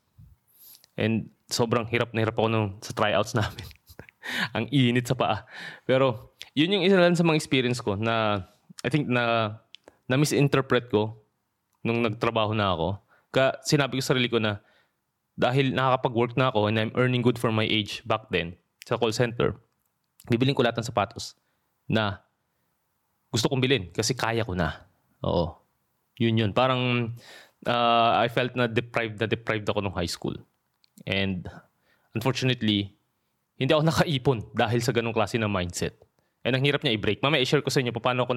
And 0.99 1.31
sobrang 1.47 1.87
hirap 1.87 2.11
na 2.11 2.27
hirap 2.27 2.35
ako 2.35 2.47
nung 2.51 2.67
sa 2.83 2.91
tryouts 2.91 3.31
namin. 3.39 3.67
ang 4.51 4.67
init 4.67 5.07
sa 5.07 5.15
paa. 5.15 5.47
Pero 5.87 6.35
yun 6.51 6.75
yung 6.75 6.83
isa 6.83 6.99
lang 6.99 7.15
sa 7.15 7.23
mga 7.23 7.39
experience 7.39 7.79
ko 7.79 7.95
na 7.95 8.45
I 8.83 8.91
think 8.91 9.07
na 9.07 9.55
na 10.09 10.17
misinterpret 10.17 10.89
ko 10.89 11.21
nung 11.85 12.01
nagtrabaho 12.01 12.57
na 12.57 12.73
ako. 12.73 12.89
Ka 13.29 13.61
sinabi 13.61 13.97
ko 13.97 14.01
sa 14.01 14.17
sarili 14.17 14.27
ko 14.27 14.41
na 14.41 14.59
dahil 15.39 15.71
nakakapag-work 15.71 16.33
na 16.35 16.51
ako 16.51 16.67
and 16.67 16.75
I'm 16.81 16.93
earning 16.97 17.23
good 17.23 17.37
for 17.37 17.53
my 17.53 17.63
age 17.63 18.03
back 18.03 18.27
then 18.33 18.57
sa 18.89 18.97
call 18.97 19.13
center, 19.13 19.53
bibiling 20.25 20.57
ko 20.57 20.65
lahat 20.65 20.81
ng 20.81 20.89
sapatos 20.89 21.37
na 21.85 22.25
gusto 23.29 23.45
kong 23.45 23.61
bilhin 23.61 23.93
kasi 23.93 24.17
kaya 24.17 24.41
ko 24.41 24.57
na. 24.57 24.89
Oo. 25.21 25.53
Yun 26.17 26.41
yun. 26.41 26.51
Parang 26.51 27.13
uh, 27.69 28.11
I 28.17 28.27
felt 28.33 28.57
na 28.57 28.65
deprived 28.65 29.21
na 29.21 29.29
deprived 29.29 29.69
ako 29.69 29.85
nung 29.85 29.93
high 29.93 30.09
school. 30.09 30.33
And 31.05 31.45
unfortunately, 32.17 32.97
hindi 33.61 33.71
ako 33.71 33.85
nakaipon 33.85 34.39
dahil 34.57 34.81
sa 34.81 34.91
ganong 34.91 35.13
klase 35.13 35.37
ng 35.37 35.47
mindset. 35.47 35.95
And 36.41 36.57
ang 36.57 36.65
hirap 36.65 36.81
niya 36.81 36.97
i-break. 36.97 37.21
Mamaya 37.21 37.45
i-share 37.45 37.61
ko 37.61 37.69
sa 37.69 37.79
inyo 37.79 37.93
paano 37.93 38.25
ako 38.25 38.33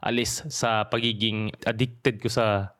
naka-alis 0.00 0.42
sa 0.48 0.84
pagiging 0.84 1.52
addicted 1.66 2.20
ko 2.22 2.28
sa 2.28 2.72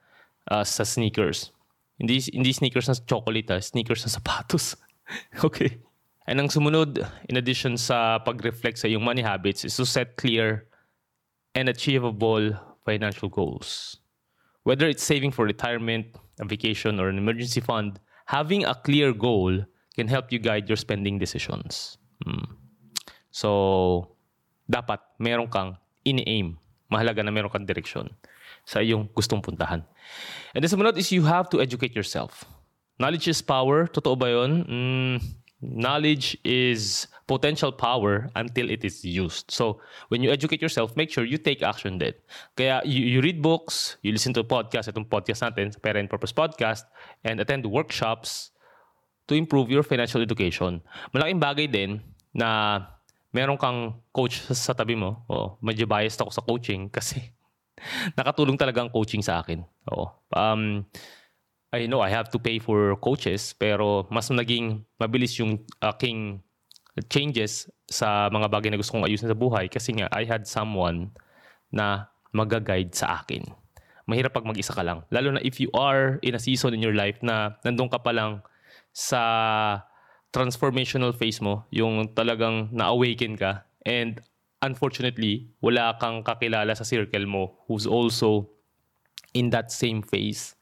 uh, 0.50 0.64
sa 0.64 0.84
sneakers. 0.84 1.52
Hindi, 2.00 2.20
hindi 2.32 2.52
sneakers 2.52 2.88
na 2.88 2.96
chocolate, 2.96 3.52
ha? 3.52 3.60
sneakers 3.60 4.00
na 4.04 4.10
sapatos. 4.10 4.76
okay. 5.44 5.78
And 6.26 6.40
ang 6.40 6.48
sumunod, 6.48 7.04
in 7.28 7.36
addition 7.36 7.76
sa 7.76 8.18
pag-reflect 8.24 8.78
sa 8.78 8.88
iyong 8.88 9.04
money 9.04 9.20
habits, 9.20 9.64
is 9.64 9.76
to 9.76 9.84
set 9.84 10.16
clear 10.16 10.64
and 11.52 11.68
achievable 11.68 12.56
financial 12.86 13.28
goals. 13.28 13.98
Whether 14.64 14.88
it's 14.88 15.04
saving 15.04 15.32
for 15.32 15.44
retirement, 15.44 16.16
a 16.40 16.46
vacation, 16.48 17.00
or 17.00 17.08
an 17.08 17.18
emergency 17.18 17.60
fund, 17.60 18.00
having 18.26 18.64
a 18.64 18.74
clear 18.74 19.12
goal 19.12 19.60
can 19.96 20.08
help 20.08 20.32
you 20.32 20.38
guide 20.38 20.68
your 20.68 20.80
spending 20.80 21.18
decisions. 21.18 21.98
Hmm. 22.24 22.56
So, 23.28 24.16
dapat 24.70 25.04
meron 25.20 25.52
kang 25.52 25.76
ini-aim. 26.06 26.56
Mahalaga 26.90 27.22
na 27.22 27.30
meron 27.30 27.50
kang 27.50 27.64
direksyon 27.64 28.10
sa 28.66 28.82
iyong 28.82 29.08
gustong 29.14 29.40
puntahan. 29.40 29.86
And 30.54 30.60
the 30.60 30.68
sumunod 30.68 30.98
is 30.98 31.14
you 31.14 31.24
have 31.24 31.48
to 31.54 31.62
educate 31.62 31.94
yourself. 31.94 32.44
Knowledge 33.00 33.32
is 33.32 33.40
power. 33.40 33.88
Totoo 33.88 34.18
ba 34.18 34.28
yun? 34.28 34.52
Mm, 34.68 35.16
knowledge 35.62 36.36
is 36.44 37.06
potential 37.26 37.72
power 37.72 38.28
until 38.34 38.68
it 38.68 38.84
is 38.84 39.04
used. 39.04 39.48
So, 39.50 39.80
when 40.08 40.22
you 40.22 40.30
educate 40.30 40.60
yourself, 40.60 40.96
make 40.96 41.10
sure 41.10 41.24
you 41.24 41.38
take 41.38 41.62
action 41.62 41.96
din. 41.96 42.12
Kaya 42.56 42.82
you, 42.84 43.06
you 43.06 43.20
read 43.20 43.40
books, 43.40 43.96
you 44.02 44.12
listen 44.12 44.32
to 44.34 44.44
podcast, 44.44 44.90
itong 44.90 45.08
podcast 45.08 45.46
natin, 45.46 45.72
Parent 45.80 46.10
Purpose 46.10 46.32
Podcast, 46.32 46.84
and 47.24 47.40
attend 47.40 47.64
workshops 47.64 48.50
to 49.28 49.38
improve 49.38 49.70
your 49.70 49.84
financial 49.84 50.20
education. 50.20 50.82
Malaking 51.14 51.40
bagay 51.40 51.70
din 51.70 52.02
na 52.34 52.82
meron 53.30 53.58
kang 53.58 54.02
coach 54.10 54.42
sa 54.50 54.74
tabi 54.74 54.98
mo. 54.98 55.22
Oh, 55.30 55.58
medyo 55.62 55.86
biased 55.86 56.18
ako 56.18 56.30
sa 56.30 56.42
coaching 56.42 56.90
kasi 56.96 57.34
nakatulong 58.14 58.60
talaga 58.60 58.84
ang 58.84 58.92
coaching 58.92 59.24
sa 59.24 59.40
akin. 59.40 59.64
Oo. 59.90 60.10
Um, 60.34 60.84
I 61.70 61.86
know 61.86 62.02
I 62.02 62.10
have 62.10 62.28
to 62.34 62.38
pay 62.42 62.58
for 62.58 62.98
coaches 62.98 63.54
pero 63.54 64.10
mas 64.10 64.26
naging 64.26 64.82
mabilis 64.98 65.38
yung 65.38 65.62
aking 65.78 66.42
changes 67.06 67.70
sa 67.86 68.26
mga 68.26 68.50
bagay 68.50 68.68
na 68.74 68.78
gusto 68.78 68.98
kong 68.98 69.06
ayusin 69.06 69.30
sa 69.30 69.38
buhay 69.38 69.70
kasi 69.70 69.94
nga 69.94 70.10
I 70.10 70.26
had 70.26 70.50
someone 70.50 71.14
na 71.70 72.10
mag-guide 72.34 72.90
sa 72.90 73.22
akin. 73.22 73.46
Mahirap 74.10 74.34
pag 74.34 74.46
mag-isa 74.46 74.74
ka 74.74 74.82
lang. 74.82 75.06
Lalo 75.14 75.38
na 75.38 75.40
if 75.46 75.62
you 75.62 75.70
are 75.70 76.18
in 76.26 76.34
a 76.34 76.42
season 76.42 76.74
in 76.74 76.82
your 76.82 76.94
life 76.94 77.22
na 77.22 77.54
nandun 77.62 77.86
ka 77.86 78.02
pa 78.02 78.10
lang 78.10 78.42
sa 78.90 79.22
transformational 80.30 81.14
phase 81.14 81.42
mo, 81.42 81.66
yung 81.74 82.10
talagang 82.14 82.70
na-awaken 82.70 83.34
ka 83.34 83.66
and 83.86 84.22
unfortunately, 84.62 85.50
wala 85.58 85.96
kang 85.98 86.22
kakilala 86.22 86.72
sa 86.76 86.86
circle 86.86 87.26
mo 87.26 87.58
who's 87.66 87.88
also 87.88 88.46
in 89.32 89.50
that 89.50 89.72
same 89.72 90.04
phase. 90.04 90.54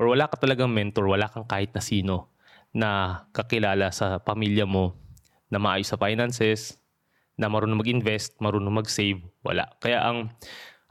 Or 0.00 0.08
wala 0.08 0.30
ka 0.32 0.40
talagang 0.40 0.72
mentor, 0.72 1.04
wala 1.10 1.28
kang 1.28 1.44
kahit 1.44 1.76
na 1.76 1.82
sino 1.84 2.32
na 2.72 3.22
kakilala 3.34 3.92
sa 3.92 4.22
pamilya 4.22 4.64
mo 4.64 4.96
na 5.50 5.58
maayos 5.58 5.90
sa 5.90 5.98
finances, 5.98 6.80
na 7.40 7.48
marunong 7.48 7.80
mag-invest, 7.80 8.36
marunong 8.36 8.84
mag-save, 8.84 9.24
wala. 9.40 9.64
Kaya 9.80 10.04
ang 10.04 10.28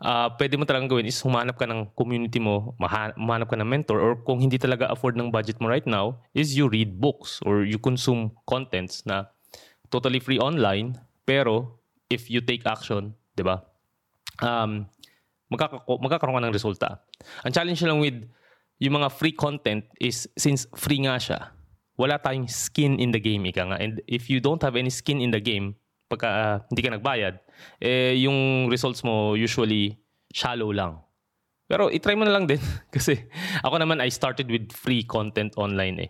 uh, 0.03 0.27
pwede 0.35 0.55
mo 0.55 0.63
talagang 0.63 0.91
gawin 0.91 1.07
is 1.07 1.19
humanap 1.19 1.55
ka 1.59 1.67
ng 1.67 1.91
community 1.95 2.39
mo, 2.39 2.75
humanap 3.15 3.47
ka 3.47 3.57
ng 3.59 3.67
mentor, 3.67 3.99
or 3.99 4.19
kung 4.23 4.39
hindi 4.39 4.59
talaga 4.59 4.87
afford 4.91 5.15
ng 5.19 5.31
budget 5.31 5.59
mo 5.59 5.67
right 5.67 5.87
now, 5.87 6.19
is 6.33 6.55
you 6.55 6.67
read 6.67 6.99
books 6.99 7.39
or 7.43 7.63
you 7.63 7.79
consume 7.79 8.31
contents 8.47 9.03
na 9.03 9.27
totally 9.91 10.19
free 10.19 10.39
online, 10.39 10.97
pero 11.25 11.79
if 12.09 12.29
you 12.29 12.41
take 12.41 12.65
action, 12.65 13.13
di 13.35 13.43
ba? 13.43 13.61
Um, 14.39 14.87
magkaka- 15.51 15.85
magkakaroon 15.85 16.39
ka 16.39 16.43
ng 16.47 16.55
resulta. 16.55 16.89
Ang 17.43 17.53
challenge 17.53 17.81
lang 17.83 17.99
with 17.99 18.17
yung 18.79 18.95
mga 19.01 19.11
free 19.11 19.35
content 19.35 19.83
is 19.99 20.29
since 20.39 20.65
free 20.79 21.03
nga 21.03 21.19
siya, 21.19 21.51
wala 21.99 22.15
tayong 22.15 22.47
skin 22.47 22.95
in 22.95 23.11
the 23.11 23.19
game, 23.19 23.43
ika 23.43 23.67
nga. 23.67 23.77
And 23.77 23.99
if 24.07 24.31
you 24.31 24.39
don't 24.39 24.63
have 24.63 24.79
any 24.79 24.89
skin 24.89 25.19
in 25.19 25.35
the 25.35 25.43
game, 25.43 25.75
pagka 26.09 26.27
uh, 26.27 26.55
hindi 26.73 26.81
ka 26.81 26.91
nagbayad, 26.97 27.35
eh, 27.79 28.17
yung 28.19 28.67
results 28.67 29.05
mo 29.05 29.37
usually 29.37 29.95
shallow 30.33 30.73
lang. 30.73 30.97
Pero 31.69 31.93
itry 31.93 32.17
mo 32.17 32.25
na 32.25 32.33
lang 32.33 32.49
din. 32.49 32.57
Kasi 32.95 33.29
ako 33.61 33.77
naman, 33.77 34.01
I 34.01 34.09
started 34.09 34.49
with 34.49 34.73
free 34.73 35.05
content 35.05 35.53
online 35.55 36.09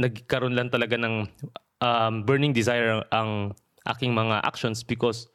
Nagkaroon 0.00 0.56
lang 0.56 0.72
talaga 0.72 0.96
ng 0.96 1.28
um, 1.84 2.14
burning 2.24 2.56
desire 2.56 3.04
ang 3.12 3.52
aking 3.84 4.16
mga 4.16 4.40
actions 4.40 4.80
because 4.80 5.28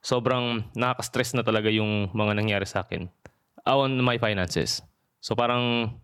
sobrang 0.00 0.64
nakaka-stress 0.72 1.36
na 1.36 1.44
talaga 1.44 1.68
yung 1.68 2.08
mga 2.16 2.32
nangyari 2.40 2.64
sa 2.64 2.82
akin 2.82 3.12
on 3.68 4.00
my 4.02 4.18
finances. 4.18 4.82
So 5.20 5.36
parang 5.36 5.94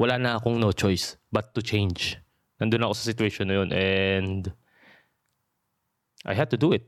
wala 0.00 0.18
na 0.18 0.40
akong 0.40 0.58
no 0.58 0.72
choice 0.74 1.20
but 1.30 1.54
to 1.54 1.62
change. 1.62 2.18
Nandun 2.58 2.82
ako 2.82 2.94
sa 2.98 3.04
situation 3.12 3.46
na 3.46 3.54
yun 3.62 3.70
and 3.70 4.50
I 6.26 6.34
had 6.34 6.50
to 6.50 6.58
do 6.58 6.74
it. 6.74 6.86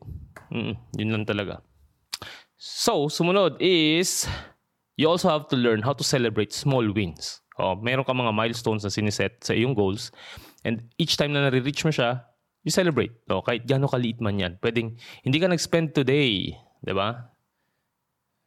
Mm, 0.51 0.75
yun 0.99 1.11
lang 1.15 1.25
talaga. 1.27 1.63
So, 2.59 3.07
sumunod 3.07 3.57
is 3.63 4.27
you 4.99 5.09
also 5.09 5.31
have 5.31 5.49
to 5.49 5.57
learn 5.57 5.81
how 5.81 5.95
to 5.95 6.05
celebrate 6.05 6.53
small 6.53 6.85
wins. 6.93 7.41
Oh, 7.61 7.77
meron 7.77 8.05
ka 8.05 8.13
mga 8.13 8.33
milestones 8.33 8.85
na 8.85 8.93
siniset 8.93 9.41
sa 9.45 9.53
iyong 9.53 9.77
goals 9.77 10.13
and 10.65 10.85
each 10.97 11.17
time 11.17 11.33
na 11.33 11.49
nare-reach 11.49 11.85
mo 11.85 11.93
siya, 11.93 12.25
you 12.65 12.73
celebrate. 12.73 13.13
No? 13.29 13.41
Kahit 13.41 13.65
gano'ng 13.65 13.93
kaliit 13.93 14.21
man 14.21 14.37
yan. 14.37 14.53
Pwedeng, 14.61 14.97
hindi 15.25 15.39
ka 15.41 15.49
nag-spend 15.49 15.97
today. 15.97 16.53
Di 16.81 16.93
ba? 16.93 17.33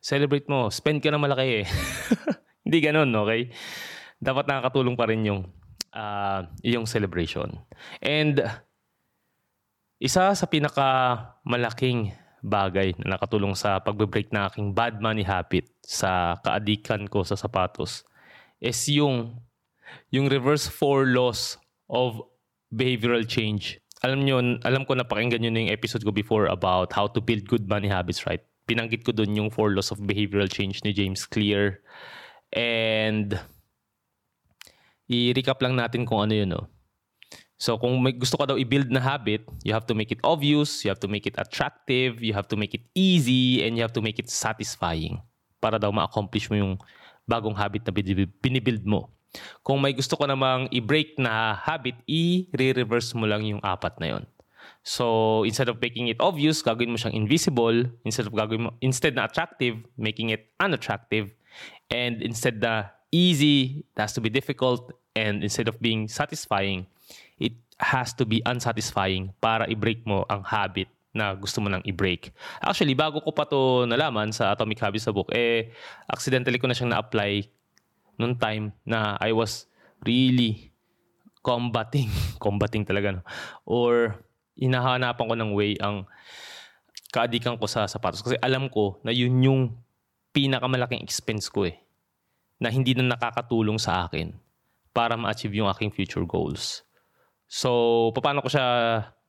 Celebrate 0.02 0.46
mo. 0.50 0.70
Spend 0.70 1.02
ka 1.02 1.10
na 1.10 1.22
malaki 1.22 1.64
eh. 1.64 1.68
hindi 2.66 2.78
ganun, 2.84 3.10
okay? 3.18 3.50
Dapat 4.22 4.46
nakakatulong 4.46 4.98
pa 4.98 5.10
rin 5.10 5.26
yung, 5.26 5.42
uh, 5.94 6.42
yung 6.62 6.86
celebration. 6.86 7.50
And, 8.02 8.42
isa 10.04 10.36
sa 10.36 10.46
pinaka 10.52 11.16
malaking 11.48 12.12
bagay 12.44 12.92
na 13.00 13.16
nakatulong 13.16 13.56
sa 13.56 13.80
pagbe-break 13.80 14.36
na 14.36 14.52
aking 14.52 14.76
bad 14.76 15.00
money 15.00 15.24
habit 15.24 15.64
sa 15.80 16.36
kaadikan 16.44 17.08
ko 17.08 17.24
sa 17.24 17.40
sapatos 17.40 18.04
is 18.60 18.84
yung 18.92 19.40
yung 20.12 20.28
reverse 20.28 20.68
four 20.68 21.08
laws 21.08 21.56
of 21.88 22.20
behavioral 22.68 23.24
change 23.24 23.80
alam 24.04 24.28
nyo, 24.28 24.60
alam 24.68 24.84
ko 24.84 25.00
napakinggan 25.00 25.40
nyo 25.40 25.52
na 25.56 25.60
yung 25.64 25.74
episode 25.74 26.04
ko 26.04 26.12
before 26.12 26.52
about 26.52 26.92
how 26.92 27.08
to 27.08 27.24
build 27.24 27.48
good 27.48 27.72
money 27.72 27.88
habits, 27.88 28.28
right? 28.28 28.44
Pinanggit 28.68 29.08
ko 29.08 29.16
doon 29.16 29.32
yung 29.32 29.50
four 29.50 29.72
laws 29.72 29.96
of 29.96 30.04
behavioral 30.04 30.52
change 30.52 30.84
ni 30.84 30.92
James 30.92 31.24
Clear. 31.24 31.80
And 32.52 33.40
i-recap 35.08 35.64
lang 35.64 35.80
natin 35.80 36.04
kung 36.04 36.20
ano 36.20 36.36
yun, 36.36 36.52
no? 36.52 36.68
So 37.64 37.80
kung 37.80 37.96
may 38.04 38.12
gusto 38.12 38.36
ka 38.36 38.44
daw 38.44 38.60
i-build 38.60 38.92
na 38.92 39.00
habit, 39.00 39.48
you 39.64 39.72
have 39.72 39.88
to 39.88 39.96
make 39.96 40.12
it 40.12 40.20
obvious, 40.20 40.84
you 40.84 40.92
have 40.92 41.00
to 41.00 41.08
make 41.08 41.24
it 41.24 41.40
attractive, 41.40 42.20
you 42.20 42.36
have 42.36 42.52
to 42.52 42.60
make 42.60 42.76
it 42.76 42.84
easy, 42.92 43.64
and 43.64 43.80
you 43.80 43.82
have 43.88 43.96
to 43.96 44.04
make 44.04 44.20
it 44.20 44.28
satisfying 44.28 45.24
para 45.64 45.80
daw 45.80 45.88
ma-accomplish 45.88 46.52
mo 46.52 46.60
yung 46.60 46.76
bagong 47.24 47.56
habit 47.56 47.88
na 47.88 47.96
binibuild 47.96 48.84
mo. 48.84 49.08
Kung 49.64 49.80
may 49.80 49.96
gusto 49.96 50.20
ko 50.20 50.28
namang 50.28 50.68
i-break 50.76 51.16
na 51.16 51.56
habit, 51.56 51.96
i-reverse 52.04 53.16
mo 53.16 53.24
lang 53.24 53.48
yung 53.48 53.64
apat 53.64 53.96
na 54.04 54.20
yon. 54.20 54.24
So, 54.84 55.48
instead 55.48 55.72
of 55.72 55.80
making 55.80 56.12
it 56.12 56.20
obvious, 56.20 56.60
gagawin 56.60 56.92
mo 56.92 57.00
siyang 57.00 57.16
invisible. 57.16 57.88
Instead 58.04 58.28
of 58.28 58.36
gagawin 58.36 58.68
mo, 58.68 58.70
instead 58.84 59.16
na 59.16 59.24
attractive, 59.24 59.80
making 59.96 60.36
it 60.36 60.52
unattractive. 60.60 61.32
And 61.88 62.20
instead 62.20 62.60
na 62.60 62.92
easy, 63.08 63.88
it 63.88 64.04
has 64.04 64.12
to 64.20 64.22
be 64.22 64.28
difficult, 64.28 64.92
and 65.16 65.40
instead 65.40 65.72
of 65.72 65.80
being 65.80 66.12
satisfying, 66.12 66.92
it 67.40 67.56
has 67.82 68.14
to 68.14 68.24
be 68.24 68.42
unsatisfying 68.46 69.34
para 69.42 69.66
i-break 69.70 70.06
mo 70.06 70.26
ang 70.30 70.46
habit 70.46 70.90
na 71.14 71.38
gusto 71.38 71.62
mo 71.62 71.70
nang 71.70 71.86
i-break. 71.86 72.34
Actually, 72.58 72.98
bago 72.98 73.22
ko 73.22 73.30
pa 73.30 73.46
to 73.46 73.86
nalaman 73.86 74.34
sa 74.34 74.50
Atomic 74.54 74.82
Habits 74.82 75.06
sa 75.06 75.14
book, 75.14 75.30
eh, 75.30 75.70
accidentally 76.10 76.58
ko 76.58 76.66
na 76.66 76.74
siyang 76.74 76.94
na-apply 76.98 77.46
noong 78.18 78.36
time 78.38 78.74
na 78.82 79.18
I 79.22 79.30
was 79.30 79.70
really 80.02 80.74
combating, 81.46 82.10
combating 82.44 82.82
talaga, 82.82 83.22
no? 83.22 83.24
or 83.70 84.18
hinahanapan 84.58 85.30
ko 85.30 85.36
ng 85.38 85.52
way 85.54 85.78
ang 85.78 86.10
kaadikan 87.14 87.62
ko 87.62 87.70
sa 87.70 87.86
sapatos. 87.86 88.26
Kasi 88.26 88.38
alam 88.42 88.66
ko 88.74 88.98
na 89.06 89.14
yun 89.14 89.38
yung 89.46 89.62
pinakamalaking 90.34 91.06
expense 91.06 91.46
ko 91.46 91.70
eh. 91.70 91.78
Na 92.58 92.74
hindi 92.74 92.98
na 92.98 93.14
nakakatulong 93.14 93.78
sa 93.78 94.10
akin 94.10 94.34
para 94.94 95.14
ma-achieve 95.14 95.62
yung 95.62 95.70
aking 95.70 95.94
future 95.94 96.26
goals. 96.26 96.82
So, 97.54 98.10
paano 98.18 98.42
ko 98.42 98.50
siya 98.50 98.66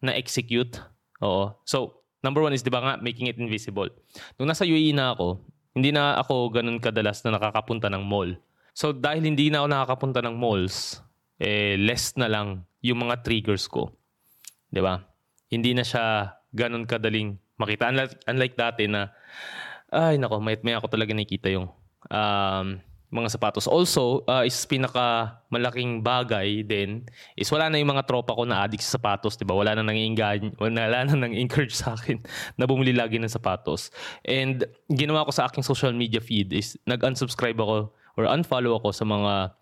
na-execute? 0.00 0.80
Oo. 1.20 1.52
So, 1.68 2.00
number 2.24 2.40
one 2.40 2.56
is, 2.56 2.64
di 2.64 2.72
ba 2.72 2.80
nga, 2.80 2.94
making 2.96 3.28
it 3.28 3.36
invisible. 3.36 3.92
Nung 4.40 4.48
nasa 4.48 4.64
UAE 4.64 4.96
na 4.96 5.12
ako, 5.12 5.44
hindi 5.76 5.92
na 5.92 6.16
ako 6.16 6.48
ganun 6.48 6.80
kadalas 6.80 7.20
na 7.20 7.36
nakakapunta 7.36 7.92
ng 7.92 8.00
mall. 8.00 8.32
So, 8.72 8.96
dahil 8.96 9.28
hindi 9.28 9.52
na 9.52 9.60
ako 9.60 9.68
nakakapunta 9.68 10.20
ng 10.24 10.40
malls, 10.40 11.04
eh, 11.36 11.76
less 11.76 12.16
na 12.16 12.32
lang 12.32 12.64
yung 12.80 13.04
mga 13.04 13.20
triggers 13.20 13.68
ko. 13.68 13.92
Di 14.72 14.80
ba? 14.80 15.04
Hindi 15.52 15.76
na 15.76 15.84
siya 15.84 16.32
ganun 16.48 16.88
kadaling 16.88 17.36
makita. 17.60 17.92
Unlike, 17.92 18.24
unlike 18.24 18.56
dati 18.56 18.88
na, 18.88 19.12
ay 19.92 20.16
nako, 20.16 20.40
may, 20.40 20.56
may 20.64 20.72
ako 20.72 20.88
talaga 20.88 21.12
nakikita 21.12 21.52
yung 21.52 21.68
um, 22.08 22.66
mga 23.14 23.30
sapatos. 23.30 23.70
Also, 23.70 24.26
uh, 24.26 24.42
is 24.42 24.58
pinaka 24.66 25.38
malaking 25.46 26.02
bagay 26.02 26.66
din 26.66 27.06
is 27.38 27.46
wala 27.54 27.70
na 27.70 27.78
yung 27.78 27.94
mga 27.94 28.10
tropa 28.10 28.34
ko 28.34 28.42
na 28.42 28.66
addict 28.66 28.82
sa 28.82 28.98
sapatos, 28.98 29.38
'di 29.38 29.46
ba? 29.46 29.54
Wala 29.54 29.78
na 29.78 29.86
nang 29.86 29.94
wala 30.58 31.06
na 31.06 31.14
nang 31.22 31.30
encourage 31.30 31.78
sa 31.78 31.94
akin 31.94 32.18
na 32.58 32.66
bumili 32.66 32.90
lagi 32.90 33.22
ng 33.22 33.30
sapatos. 33.30 33.94
And 34.26 34.66
ginawa 34.90 35.22
ko 35.22 35.30
sa 35.30 35.46
aking 35.46 35.62
social 35.62 35.94
media 35.94 36.18
feed 36.18 36.50
is 36.50 36.74
nag-unsubscribe 36.90 37.56
ako 37.62 37.94
or 38.18 38.26
unfollow 38.26 38.82
ako 38.82 38.90
sa 38.90 39.06
mga 39.06 39.54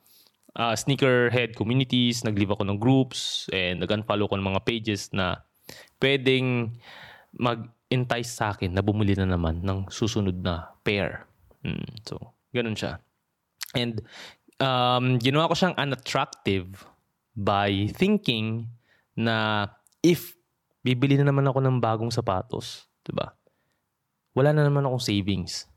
uh, 0.56 0.74
sneakerhead 0.76 1.52
communities, 1.52 2.24
nag-leave 2.24 2.56
ako 2.56 2.64
ng 2.64 2.80
groups, 2.80 3.52
and 3.52 3.84
nag-unfollow 3.84 4.28
ko 4.28 4.40
ng 4.40 4.48
mga 4.48 4.64
pages 4.64 5.12
na 5.12 5.44
pwedeng 6.00 6.72
mag-entice 7.36 8.32
sa 8.32 8.56
akin 8.56 8.72
na 8.72 8.80
bumili 8.80 9.12
na 9.16 9.28
naman 9.28 9.60
ng 9.60 9.92
susunod 9.92 10.40
na 10.40 10.72
pair. 10.84 11.28
Hmm, 11.64 11.84
so, 12.04 12.16
ganun 12.52 12.76
siya. 12.76 13.00
And 13.72 14.04
um, 14.60 15.16
ginawa 15.18 15.50
ko 15.50 15.54
siyang 15.56 15.76
unattractive 15.76 16.84
by 17.32 17.88
thinking 17.96 18.68
na 19.16 19.68
if 20.04 20.36
bibili 20.84 21.16
na 21.16 21.28
naman 21.28 21.46
ako 21.48 21.62
ng 21.62 21.76
bagong 21.80 22.12
sapatos, 22.12 22.88
'di 23.04 23.12
ba? 23.16 23.32
Wala 24.32 24.56
na 24.56 24.64
naman 24.64 24.84
akong 24.88 25.04
savings. 25.04 25.68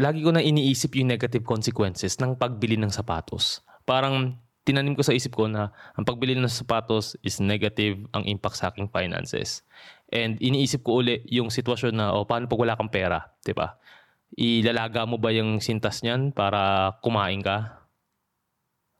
Lagi 0.00 0.24
ko 0.24 0.34
na 0.34 0.42
iniisip 0.42 0.98
yung 0.98 1.10
negative 1.10 1.46
consequences 1.46 2.18
ng 2.18 2.34
pagbili 2.34 2.74
ng 2.74 2.90
sapatos. 2.90 3.62
Parang 3.86 4.34
tinanim 4.66 4.94
ko 4.98 5.02
sa 5.02 5.14
isip 5.14 5.34
ko 5.34 5.46
na 5.46 5.70
ang 5.94 6.02
pagbili 6.06 6.34
ng 6.34 6.50
sapatos 6.50 7.14
is 7.22 7.38
negative 7.38 8.02
ang 8.14 8.26
impact 8.26 8.58
sa 8.58 8.70
aking 8.70 8.90
finances. 8.90 9.62
And 10.10 10.38
iniisip 10.42 10.82
ko 10.82 11.02
uli 11.02 11.22
yung 11.30 11.50
sitwasyon 11.50 11.94
na, 11.94 12.14
oh, 12.14 12.26
paano 12.26 12.50
pag 12.50 12.58
wala 12.58 12.78
kang 12.78 12.90
pera? 12.90 13.22
ba? 13.54 13.78
Ilalaga 14.32 15.04
mo 15.04 15.20
ba 15.20 15.28
yung 15.32 15.60
sintas 15.60 16.00
niyan 16.00 16.32
para 16.32 16.94
kumain 17.04 17.44
ka? 17.44 17.84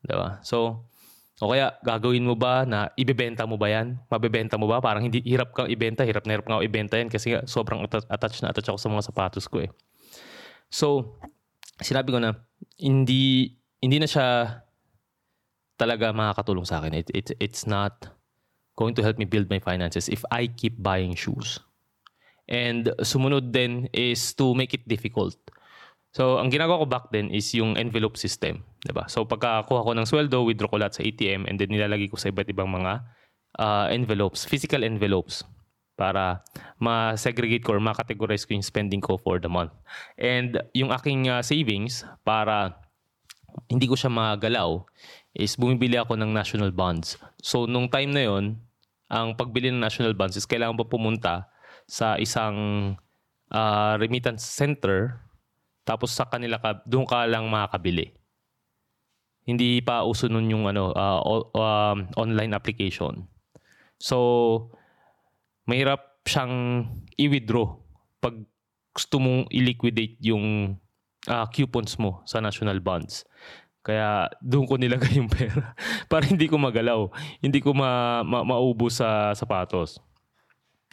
Diba? 0.05 0.43
So, 0.45 0.89
o 1.41 1.51
kaya 1.51 1.75
gagawin 1.83 2.23
mo 2.23 2.37
ba 2.37 2.69
na 2.69 2.93
ibebenta 2.95 3.49
mo 3.49 3.57
ba 3.57 3.73
yan? 3.73 3.99
Mabebenta 4.13 4.61
mo 4.61 4.69
ba? 4.69 4.79
Parang 4.79 5.03
hindi 5.03 5.25
hirap 5.25 5.57
kang 5.57 5.73
ibenta, 5.73 6.05
hirap 6.05 6.29
na 6.29 6.37
hirap 6.37 6.47
kang 6.47 6.63
ibenta 6.63 7.01
yan 7.01 7.09
kasi 7.09 7.33
nga 7.33 7.41
sobrang 7.49 7.83
attached 7.89 8.45
na 8.45 8.53
attached 8.53 8.71
ako 8.71 8.79
sa 8.79 8.93
mga 8.93 9.05
sapatos 9.09 9.47
ko 9.49 9.65
eh. 9.65 9.71
So, 10.69 11.19
sinabi 11.81 12.13
ko 12.13 12.21
na 12.21 12.37
hindi 12.79 13.57
hindi 13.83 13.99
na 13.99 14.07
siya 14.07 14.61
talaga 15.75 16.15
makakatulong 16.15 16.63
sa 16.69 16.79
akin. 16.79 16.95
It, 16.95 17.09
it, 17.11 17.27
it's 17.43 17.67
not 17.67 18.07
going 18.79 18.95
to 18.95 19.03
help 19.03 19.19
me 19.19 19.27
build 19.27 19.51
my 19.51 19.59
finances 19.59 20.07
if 20.07 20.23
I 20.31 20.47
keep 20.47 20.79
buying 20.79 21.19
shoes. 21.19 21.59
And 22.51 22.91
sumunod 23.01 23.55
din 23.55 23.87
is 23.95 24.35
to 24.39 24.53
make 24.53 24.75
it 24.75 24.85
difficult. 24.87 25.39
So, 26.13 26.37
ang 26.37 26.53
ginagawa 26.53 26.85
ko 26.85 26.87
back 26.87 27.09
then 27.09 27.33
is 27.33 27.49
yung 27.57 27.81
envelope 27.81 28.21
system. 28.21 28.61
Diba? 28.85 29.09
So, 29.09 29.25
pagkakuha 29.25 29.81
ko 29.81 29.91
ng 29.97 30.05
sweldo, 30.05 30.45
withdraw 30.45 30.69
ko 30.69 30.77
lahat 30.77 31.01
sa 31.01 31.03
ATM 31.07 31.49
and 31.49 31.57
then 31.57 31.73
nilalagay 31.73 32.13
ko 32.13 32.21
sa 32.21 32.29
iba't 32.29 32.53
ibang 32.53 32.69
mga 32.69 33.01
uh, 33.57 33.89
envelopes, 33.89 34.45
physical 34.45 34.85
envelopes 34.85 35.41
para 35.97 36.45
ma-segregate 36.77 37.65
ko 37.65 37.77
or 37.77 37.81
ma-categorize 37.81 38.45
ko 38.45 38.53
yung 38.53 38.65
spending 38.65 39.01
ko 39.01 39.17
for 39.17 39.41
the 39.41 39.49
month. 39.49 39.73
And 40.21 40.61
yung 40.77 40.93
aking 40.93 41.33
uh, 41.33 41.41
savings 41.41 42.05
para 42.29 42.77
hindi 43.69 43.89
ko 43.89 43.97
siya 43.97 44.13
magalaw 44.13 44.85
is 45.33 45.57
bumibili 45.57 45.97
ako 45.97 46.17
ng 46.21 46.29
national 46.29 46.77
bonds. 46.77 47.17
So, 47.41 47.65
nung 47.65 47.89
time 47.89 48.13
na 48.13 48.29
yon 48.29 48.61
ang 49.13 49.37
pagbili 49.37 49.69
ng 49.69 49.81
national 49.81 50.17
bonds 50.17 50.37
is 50.37 50.49
kailangan 50.49 50.77
pa 50.77 50.89
pumunta 50.89 51.49
sa 51.93 52.17
isang 52.17 52.57
uh, 53.53 53.95
remittance 54.01 54.49
center 54.49 55.21
tapos 55.85 56.17
sa 56.17 56.25
kanila 56.25 56.57
ka 56.57 56.81
doon 56.89 57.05
ka 57.05 57.29
lang 57.29 57.53
makakabili. 57.53 58.17
Hindi 59.45 59.85
pa 59.85 60.09
uso 60.09 60.31
nun 60.33 60.49
yung 60.49 60.65
ano 60.65 60.97
uh, 60.97 61.21
uh, 61.53 61.97
online 62.17 62.57
application. 62.57 63.29
So 64.01 64.17
mahirap 65.69 66.25
siyang 66.25 66.87
i-withdraw 67.21 67.77
pag 68.25 68.41
gusto 68.97 69.21
mong 69.21 69.53
i-liquidate 69.53 70.17
yung 70.25 70.79
uh, 71.29 71.47
coupons 71.53 72.01
mo 72.01 72.25
sa 72.25 72.41
national 72.41 72.81
bonds. 72.81 73.29
Kaya 73.83 74.31
doon 74.41 74.65
ko 74.65 74.79
nilagay 74.79 75.17
yung 75.21 75.29
pera 75.29 75.75
para 76.07 76.25
hindi 76.25 76.47
ko 76.47 76.57
magalaw, 76.57 77.11
hindi 77.43 77.59
ko 77.61 77.77
ma, 77.77 78.23
ma 78.23 78.47
maubos 78.47 79.03
sa 79.03 79.35
sapatos. 79.37 79.99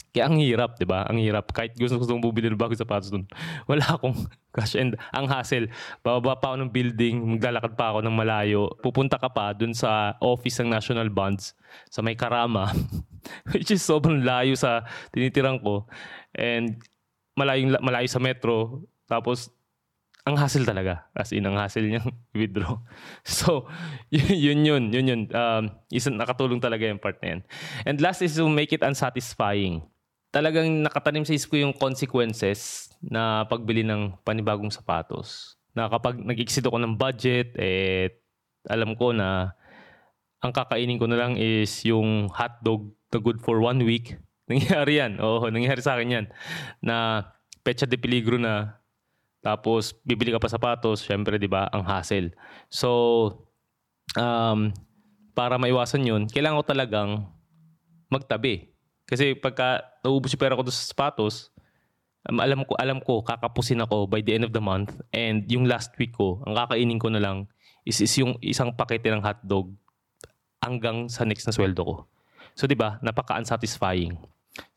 Kaya 0.10 0.26
ang 0.26 0.42
hirap, 0.42 0.78
'di 0.78 0.90
ba? 0.90 1.06
Ang 1.06 1.22
hirap. 1.22 1.54
Kahit 1.54 1.78
gusto 1.78 2.02
kong 2.02 2.22
bumili 2.22 2.50
ng 2.50 2.58
bagong 2.58 2.82
sapatos 2.82 3.14
doon, 3.14 3.30
wala 3.70 3.86
akong 3.86 4.18
cash 4.50 4.74
and 4.74 4.98
ang 5.14 5.30
hassle. 5.30 5.70
Bababa 6.02 6.42
pa 6.42 6.46
ako 6.54 6.66
ng 6.66 6.72
building, 6.74 7.16
maglalakad 7.38 7.78
pa 7.78 7.94
ako 7.94 8.02
ng 8.02 8.16
malayo. 8.16 8.74
Pupunta 8.82 9.22
ka 9.22 9.30
pa 9.30 9.54
doon 9.54 9.78
sa 9.78 10.18
office 10.18 10.66
ng 10.66 10.74
National 10.74 11.14
Bonds 11.14 11.54
sa 11.94 12.02
may 12.02 12.18
Karama, 12.18 12.74
which 13.54 13.70
is 13.70 13.86
sobrang 13.86 14.26
layo 14.26 14.58
sa 14.58 14.82
tinitirang 15.14 15.62
ko. 15.62 15.86
And 16.34 16.82
malayo 17.38 17.78
malayo 17.78 18.10
sa 18.10 18.18
metro. 18.18 18.82
Tapos 19.06 19.54
ang 20.26 20.38
hassle 20.38 20.66
talaga. 20.66 21.10
As 21.18 21.34
in, 21.34 21.46
ang 21.46 21.58
hassle 21.58 21.86
niyang 21.86 22.10
withdraw. 22.38 22.78
So, 23.26 23.70
yun 24.14 24.66
yun, 24.66 24.84
yun 24.94 25.06
yun. 25.06 25.22
Um, 25.34 25.74
isa, 25.90 26.14
nakatulong 26.14 26.62
talaga 26.62 26.86
yung 26.86 27.02
part 27.02 27.18
na 27.22 27.38
yan. 27.38 27.42
And 27.86 27.98
last 27.98 28.22
is 28.22 28.38
to 28.38 28.46
make 28.46 28.70
it 28.70 28.86
unsatisfying 28.86 29.86
talagang 30.30 30.86
nakatanim 30.86 31.26
sa 31.26 31.34
isip 31.34 31.54
ko 31.54 31.58
yung 31.58 31.74
consequences 31.74 32.90
na 33.02 33.46
pagbili 33.50 33.82
ng 33.82 34.18
panibagong 34.22 34.70
sapatos. 34.70 35.58
Na 35.74 35.90
kapag 35.90 36.22
nag-exceed 36.22 36.66
ako 36.66 36.78
ng 36.82 36.98
budget, 36.98 37.54
eh, 37.58 38.14
alam 38.70 38.94
ko 38.94 39.14
na 39.14 39.54
ang 40.40 40.54
kakainin 40.54 41.02
ko 41.02 41.10
na 41.10 41.20
lang 41.20 41.34
is 41.36 41.84
yung 41.84 42.30
hotdog 42.32 42.94
na 43.12 43.20
good 43.20 43.42
for 43.42 43.60
one 43.60 43.82
week. 43.84 44.16
Nangyari 44.50 45.02
yan. 45.02 45.22
Oo, 45.22 45.46
nangyari 45.54 45.82
sa 45.82 45.94
akin 45.98 46.10
yan. 46.10 46.26
Na 46.82 47.26
pecha 47.62 47.86
de 47.86 47.98
peligro 48.02 48.42
na. 48.42 48.82
Tapos, 49.46 49.94
bibili 50.02 50.34
ka 50.34 50.42
pa 50.42 50.50
sapatos. 50.50 51.06
Siyempre, 51.06 51.38
di 51.38 51.46
ba, 51.46 51.70
ang 51.70 51.86
hassle. 51.86 52.34
So, 52.68 52.90
um, 54.18 54.74
para 55.38 55.62
maiwasan 55.62 56.02
yun, 56.02 56.26
kailangan 56.26 56.60
ko 56.60 56.66
talagang 56.66 57.10
magtabi 58.10 58.74
kasi 59.10 59.34
pagka 59.34 59.82
naubos 60.06 60.30
yung 60.30 60.42
pera 60.42 60.54
ko 60.54 60.62
sa 60.70 60.86
sapatos, 60.86 61.50
um, 62.30 62.38
alam 62.38 62.62
ko 62.62 62.78
alam 62.78 63.02
ko 63.02 63.26
kakapusin 63.26 63.82
ako 63.82 64.06
by 64.06 64.22
the 64.22 64.38
end 64.38 64.46
of 64.46 64.54
the 64.54 64.62
month 64.62 64.94
and 65.10 65.50
yung 65.50 65.66
last 65.66 65.90
week 65.98 66.14
ko, 66.14 66.46
ang 66.46 66.54
kakainin 66.54 67.02
ko 67.02 67.10
na 67.10 67.18
lang 67.18 67.50
is, 67.90 67.98
is 68.06 68.14
yung 68.22 68.38
isang 68.46 68.70
pakete 68.78 69.10
ng 69.10 69.26
hotdog 69.26 69.74
hanggang 70.62 71.10
sa 71.10 71.26
next 71.26 71.50
na 71.50 71.56
sweldo 71.58 71.82
ko. 71.82 71.96
So 72.54 72.70
'di 72.70 72.78
ba? 72.78 73.02
Napaka-unsatisfying. 73.02 74.14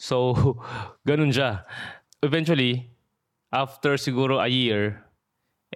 So 0.00 0.32
ganun 1.08 1.28
siya. 1.28 1.68
Eventually, 2.24 2.88
after 3.52 4.00
siguro 4.00 4.40
a 4.40 4.48
year, 4.48 5.04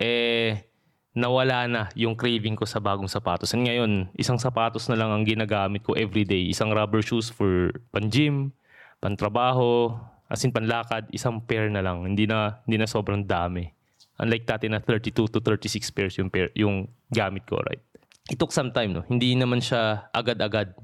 eh 0.00 0.64
nawala 1.16 1.64
na 1.64 1.82
yung 1.96 2.12
craving 2.12 2.60
ko 2.60 2.68
sa 2.68 2.76
bagong 2.76 3.08
sapatos. 3.08 3.56
And 3.56 3.64
ngayon, 3.64 4.12
isang 4.20 4.36
sapatos 4.36 4.84
na 4.92 5.00
lang 5.00 5.08
ang 5.08 5.24
ginagamit 5.24 5.80
ko 5.80 5.96
everyday. 5.96 6.52
Isang 6.52 6.76
rubber 6.76 7.00
shoes 7.00 7.32
for 7.32 7.72
pan-gym, 7.88 8.52
pan-trabaho, 9.00 9.96
as 10.28 10.44
in 10.44 10.52
panlakad, 10.52 11.08
isang 11.16 11.40
pair 11.40 11.72
na 11.72 11.80
lang. 11.80 12.04
Hindi 12.04 12.28
na, 12.28 12.60
hindi 12.68 12.76
na 12.76 12.84
sobrang 12.84 13.24
dami. 13.24 13.64
Unlike 14.20 14.44
dati 14.44 14.66
na 14.68 14.84
32 14.84 15.16
to 15.32 15.40
36 15.40 15.88
pairs 15.96 16.14
yung, 16.20 16.28
pair, 16.28 16.52
yung 16.52 16.84
gamit 17.08 17.48
ko, 17.48 17.64
right? 17.64 17.80
It 18.28 18.36
took 18.36 18.52
some 18.52 18.68
time, 18.76 18.92
no? 18.92 19.02
Hindi 19.08 19.32
naman 19.32 19.64
siya 19.64 20.12
agad-agad. 20.12 20.76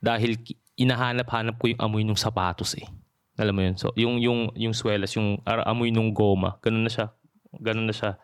Dahil 0.00 0.40
inahanap-hanap 0.80 1.60
ko 1.60 1.68
yung 1.68 1.80
amoy 1.84 2.02
ng 2.08 2.16
sapatos 2.16 2.80
eh. 2.80 2.88
Alam 3.36 3.52
mo 3.52 3.60
yun? 3.60 3.76
So, 3.76 3.92
yung, 3.92 4.16
yung, 4.24 4.56
yung 4.56 4.72
swelas, 4.72 5.12
yung 5.20 5.44
amoy 5.44 5.92
ng 5.92 6.16
goma, 6.16 6.56
ganun 6.64 6.88
na 6.88 6.92
siya. 6.92 7.12
Ganun 7.60 7.84
na 7.84 7.92
siya 7.92 8.16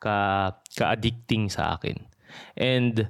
ka, 0.00 0.50
ka-addicting 0.74 1.52
sa 1.52 1.76
akin. 1.76 1.96
And 2.56 3.06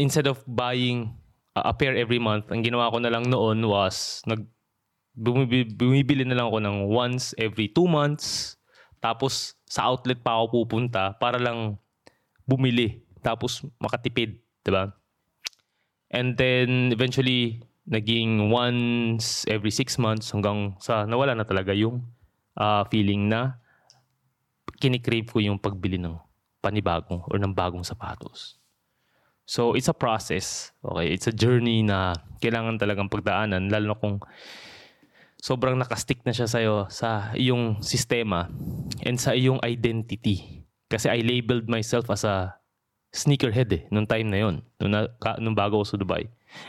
instead 0.00 0.26
of 0.26 0.40
buying 0.48 1.12
a 1.52 1.72
pair 1.72 1.96
every 1.96 2.18
month, 2.18 2.48
ang 2.48 2.64
ginawa 2.64 2.90
ko 2.90 2.98
na 3.00 3.12
lang 3.12 3.28
noon 3.28 3.64
was 3.68 4.24
nag 4.24 4.44
bumibili, 5.16 5.64
bumibili 5.72 6.24
na 6.28 6.36
lang 6.36 6.52
ako 6.52 6.58
ng 6.60 6.76
once 6.92 7.32
every 7.40 7.72
two 7.72 7.88
months 7.88 8.56
tapos 9.00 9.56
sa 9.64 9.88
outlet 9.88 10.20
pa 10.20 10.36
ako 10.36 10.66
pupunta 10.66 11.16
para 11.16 11.40
lang 11.40 11.80
bumili. 12.44 13.00
Tapos 13.24 13.64
makatipid, 13.80 14.40
'di 14.62 14.70
ba? 14.70 14.92
And 16.12 16.38
then 16.38 16.92
eventually 16.92 17.64
naging 17.86 18.50
once 18.50 19.46
every 19.46 19.70
six 19.70 19.94
months 19.98 20.30
hanggang 20.34 20.74
sa 20.82 21.06
nawala 21.06 21.38
na 21.38 21.46
talaga 21.46 21.70
yung 21.70 22.02
uh, 22.58 22.82
feeling 22.90 23.30
na 23.30 23.62
kinikrave 24.76 25.28
ko 25.28 25.38
yung 25.40 25.58
pagbili 25.58 25.96
ng 25.96 26.16
panibagong 26.60 27.24
or 27.28 27.36
ng 27.40 27.52
bagong 27.52 27.84
sapatos. 27.84 28.60
So 29.46 29.78
it's 29.78 29.86
a 29.86 29.94
process. 29.94 30.74
Okay, 30.82 31.14
it's 31.14 31.30
a 31.30 31.34
journey 31.34 31.86
na 31.86 32.18
kailangan 32.42 32.82
talagang 32.82 33.06
pagdaanan 33.06 33.70
lalo 33.70 33.94
na 33.94 33.96
kung 33.96 34.14
sobrang 35.38 35.78
nakastick 35.78 36.26
na 36.26 36.34
siya 36.34 36.50
sa'yo 36.50 36.90
sa 36.90 37.30
iyong 37.38 37.78
sistema 37.78 38.50
and 39.06 39.22
sa 39.22 39.32
iyong 39.36 39.62
identity. 39.62 40.66
Kasi 40.90 41.06
I 41.06 41.22
labeled 41.22 41.70
myself 41.70 42.10
as 42.10 42.26
a 42.26 42.58
sneakerhead 43.14 43.70
eh, 43.70 43.82
nung 43.94 44.04
time 44.04 44.28
na 44.28 44.38
yon 44.42 44.54
nung, 44.82 44.92
na, 44.92 45.06
nung 45.38 45.54
bago 45.54 45.78
ako 45.80 45.86
sa 45.86 45.96
Dubai. 45.98 46.26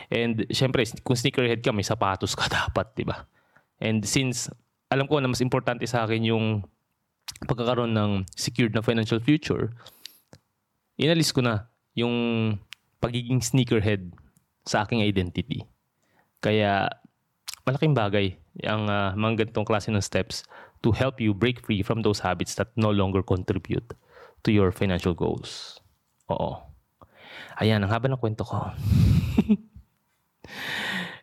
And 0.08 0.46
syempre, 0.54 0.86
kung 1.02 1.18
sneakerhead 1.18 1.60
ka, 1.60 1.74
may 1.74 1.86
sapatos 1.86 2.38
ka 2.38 2.46
dapat, 2.62 2.94
di 2.94 3.02
ba? 3.02 3.26
And 3.82 4.06
since 4.06 4.46
alam 4.88 5.10
ko 5.10 5.20
na 5.20 5.28
mas 5.28 5.44
importante 5.44 5.84
sa 5.84 6.06
akin 6.06 6.22
yung 6.24 6.46
pagkakaroon 7.46 7.94
ng 7.94 8.26
secured 8.34 8.74
na 8.74 8.82
financial 8.82 9.22
future, 9.22 9.70
inalis 10.98 11.30
ko 11.30 11.44
na 11.44 11.70
yung 11.94 12.56
pagiging 12.98 13.38
sneakerhead 13.38 14.10
sa 14.66 14.82
aking 14.82 15.06
identity. 15.06 15.62
Kaya 16.42 16.90
malaking 17.62 17.94
bagay 17.94 18.34
ang 18.66 18.90
uh, 18.90 19.14
mga 19.14 19.46
ganitong 19.46 19.68
klase 19.68 19.90
ng 19.90 20.02
steps 20.02 20.42
to 20.82 20.90
help 20.90 21.22
you 21.22 21.34
break 21.34 21.62
free 21.62 21.82
from 21.82 22.02
those 22.02 22.22
habits 22.22 22.54
that 22.58 22.70
no 22.74 22.90
longer 22.90 23.22
contribute 23.22 23.94
to 24.42 24.50
your 24.50 24.70
financial 24.70 25.14
goals. 25.14 25.82
Oo. 26.30 26.58
Ayan, 27.58 27.82
ang 27.82 27.90
haba 27.90 28.06
ng 28.06 28.20
kwento 28.22 28.46
ko. 28.46 28.70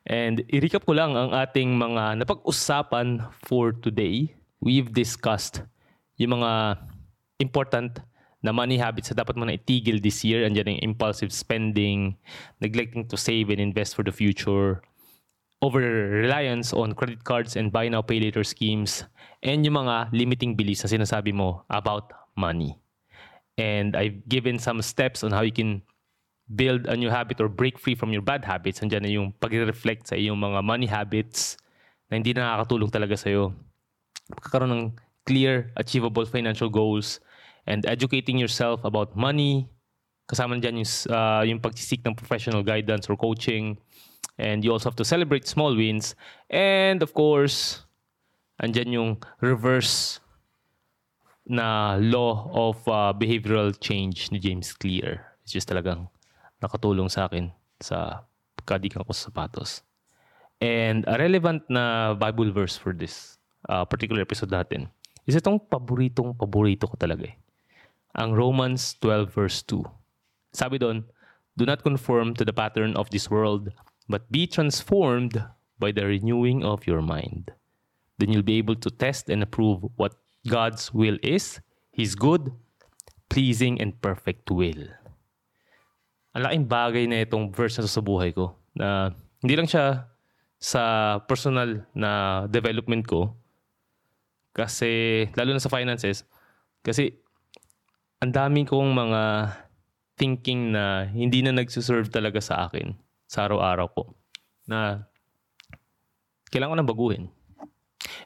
And 0.05 0.45
i-recap 0.53 0.85
ko 0.85 0.93
lang 0.93 1.17
ang 1.17 1.33
ating 1.33 1.79
mga 1.79 2.21
napag-usapan 2.21 3.25
for 3.41 3.73
today. 3.73 4.35
We've 4.61 4.93
discussed 4.93 5.65
yung 6.17 6.39
mga 6.39 6.79
important 7.39 7.99
na 8.45 8.53
money 8.53 8.77
habits 8.77 9.09
na 9.09 9.25
dapat 9.25 9.35
mo 9.35 9.43
na 9.43 9.57
itigil 9.57 9.97
this 9.97 10.21
year. 10.21 10.45
Andiyan 10.45 10.77
yung 10.77 10.93
impulsive 10.93 11.33
spending, 11.33 12.13
neglecting 12.61 13.09
to 13.09 13.17
save 13.17 13.49
and 13.49 13.57
invest 13.57 13.97
for 13.97 14.05
the 14.05 14.13
future, 14.13 14.85
over-reliance 15.65 16.69
on 16.77 16.93
credit 16.93 17.25
cards 17.25 17.57
and 17.57 17.73
buy 17.73 17.89
now, 17.89 18.05
pay 18.05 18.21
later 18.21 18.45
schemes, 18.45 19.01
and 19.41 19.65
yung 19.65 19.81
mga 19.81 20.13
limiting 20.13 20.53
beliefs 20.53 20.85
na 20.85 20.93
sinasabi 20.93 21.33
mo 21.33 21.65
about 21.73 22.13
money. 22.37 22.77
And 23.57 23.97
I've 23.97 24.27
given 24.29 24.61
some 24.61 24.83
steps 24.85 25.23
on 25.25 25.33
how 25.33 25.41
you 25.41 25.55
can 25.55 25.81
build 26.45 26.85
a 26.85 26.93
new 26.93 27.09
habit 27.09 27.41
or 27.41 27.49
break 27.49 27.81
free 27.81 27.95
from 27.95 28.13
your 28.13 28.21
bad 28.21 28.45
habits. 28.45 28.83
Andiyan 28.83 29.01
na 29.01 29.09
yung 29.09 29.33
pag-reflect 29.41 30.05
sa 30.05 30.15
iyong 30.19 30.37
mga 30.37 30.61
money 30.61 30.85
habits 30.85 31.57
na 32.11 32.21
hindi 32.21 32.37
na 32.37 32.53
nakakatulong 32.53 32.91
talaga 32.93 33.17
sa'yo. 33.17 33.55
Pagkakaroon 34.29 34.69
ng 34.69 34.85
clear, 35.25 35.73
achievable 35.75 36.25
financial 36.25 36.69
goals 36.69 37.19
and 37.67 37.85
educating 37.85 38.37
yourself 38.37 38.83
about 38.85 39.17
money. 39.17 39.67
Kasama 40.25 40.57
dyan 40.57 40.81
yung, 40.81 40.89
uh, 41.13 41.43
yung 41.45 41.59
pagsisik 41.61 42.01
ng 42.05 42.15
professional 42.17 42.63
guidance 42.63 43.09
or 43.09 43.17
coaching 43.17 43.77
And 44.37 44.63
you 44.63 44.71
also 44.71 44.89
have 44.89 44.99
to 44.99 45.05
celebrate 45.05 45.47
small 45.47 45.75
wins. 45.75 46.15
And 46.49 47.01
of 47.01 47.13
course, 47.13 47.87
andyan 48.61 48.91
yung 48.91 49.11
reverse 49.39 50.19
na 51.47 51.95
law 51.95 52.49
of 52.51 52.75
uh, 52.87 53.13
behavioral 53.15 53.71
change 53.79 54.31
ni 54.31 54.39
James 54.39 54.73
Clear. 54.73 55.23
It's 55.43 55.53
just 55.53 55.69
talagang 55.69 56.09
nakatulong 56.59 57.07
sa 57.07 57.31
akin 57.31 57.51
sa 57.79 58.27
pagkadikan 58.59 59.05
ko 59.07 59.13
sa 59.13 59.31
sapatos. 59.31 59.85
And 60.59 61.05
a 61.07 61.15
relevant 61.15 61.63
na 61.69 62.15
Bible 62.15 62.51
verse 62.51 62.75
for 62.75 62.91
this 62.91 63.37
uh, 63.69 63.85
particular 63.85 64.23
episode 64.23 64.51
natin 64.51 64.89
is 65.25 65.37
itong 65.37 65.57
paboritong 65.57 66.37
paborito 66.37 66.85
ko 66.89 66.95
talaga 66.97 67.29
eh. 67.29 67.35
Ang 68.15 68.37
Romans 68.37 68.95
12 69.01 69.27
verse 69.33 69.59
2. 69.67 69.83
Sabi 70.55 70.79
doon, 70.79 71.03
Do 71.59 71.67
not 71.67 71.83
conform 71.83 72.35
to 72.35 72.43
the 72.43 72.55
pattern 72.55 72.95
of 72.95 73.09
this 73.11 73.27
world, 73.27 73.71
but 74.07 74.27
be 74.31 74.47
transformed 74.47 75.41
by 75.79 75.91
the 75.91 76.05
renewing 76.07 76.63
of 76.63 76.87
your 76.87 77.01
mind. 77.01 77.51
Then 78.19 78.31
you'll 78.31 78.47
be 78.47 78.59
able 78.59 78.79
to 78.79 78.91
test 78.91 79.27
and 79.27 79.43
approve 79.43 79.83
what 79.99 80.15
God's 80.47 80.93
will 80.93 81.19
is, 81.23 81.59
His 81.91 82.15
good, 82.15 82.51
pleasing, 83.27 83.81
and 83.81 83.99
perfect 83.99 84.51
will. 84.51 84.87
Ang 86.35 86.43
laking 86.43 86.67
bagay 86.67 87.03
na 87.07 87.23
itong 87.23 87.51
verse 87.51 87.79
na 87.79 87.87
sa 87.87 88.03
buhay 88.03 88.35
ko 88.35 88.55
na 88.75 89.15
hindi 89.39 89.55
lang 89.55 89.67
siya 89.67 90.07
sa 90.59 90.81
personal 91.23 91.87
na 91.95 92.43
development 92.51 93.07
ko 93.07 93.31
kasi 94.55 95.27
lalo 95.35 95.51
na 95.51 95.59
sa 95.59 95.67
finances 95.67 96.23
kasi 96.79 97.11
ang 98.23 98.31
daming 98.31 98.63
kong 98.63 98.95
mga 98.95 99.51
thinking 100.15 100.71
na 100.71 101.11
hindi 101.11 101.43
na 101.43 101.51
nagsuserve 101.51 102.07
talaga 102.07 102.39
sa 102.39 102.71
akin 102.71 102.95
sa 103.27 103.45
araw-araw 103.45 103.91
ko 103.91 104.03
na 104.63 105.03
kailangan 106.49 106.71
ko 106.71 106.79
na 106.79 106.87
baguhin. 106.87 107.23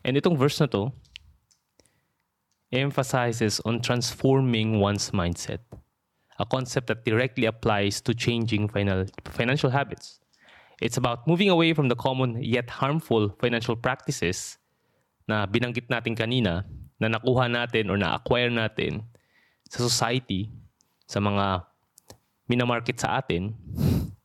And 0.05 0.13
itong 0.13 0.37
verse 0.37 0.61
na 0.61 0.69
to 0.69 0.93
emphasizes 2.69 3.57
on 3.65 3.81
transforming 3.81 4.77
one's 4.77 5.09
mindset, 5.09 5.65
a 6.37 6.45
concept 6.45 6.93
that 6.93 7.01
directly 7.01 7.49
applies 7.49 7.99
to 8.05 8.13
changing 8.13 8.69
final, 8.69 9.09
financial 9.33 9.73
habits. 9.73 10.21
It's 10.79 10.95
about 10.95 11.25
moving 11.25 11.49
away 11.49 11.73
from 11.73 11.89
the 11.89 11.97
common 11.97 12.37
yet 12.39 12.69
harmful 12.69 13.33
financial 13.41 13.75
practices 13.75 14.61
na 15.29 15.45
binanggit 15.45 15.85
natin 15.85 16.17
kanina 16.17 16.65
na 16.97 17.07
nakuha 17.13 17.45
natin 17.45 17.93
or 17.93 18.01
na-acquire 18.01 18.49
natin 18.49 19.05
sa 19.69 19.85
society, 19.85 20.49
sa 21.05 21.21
mga 21.21 21.69
minamarket 22.49 22.97
sa 22.97 23.21
atin, 23.21 23.53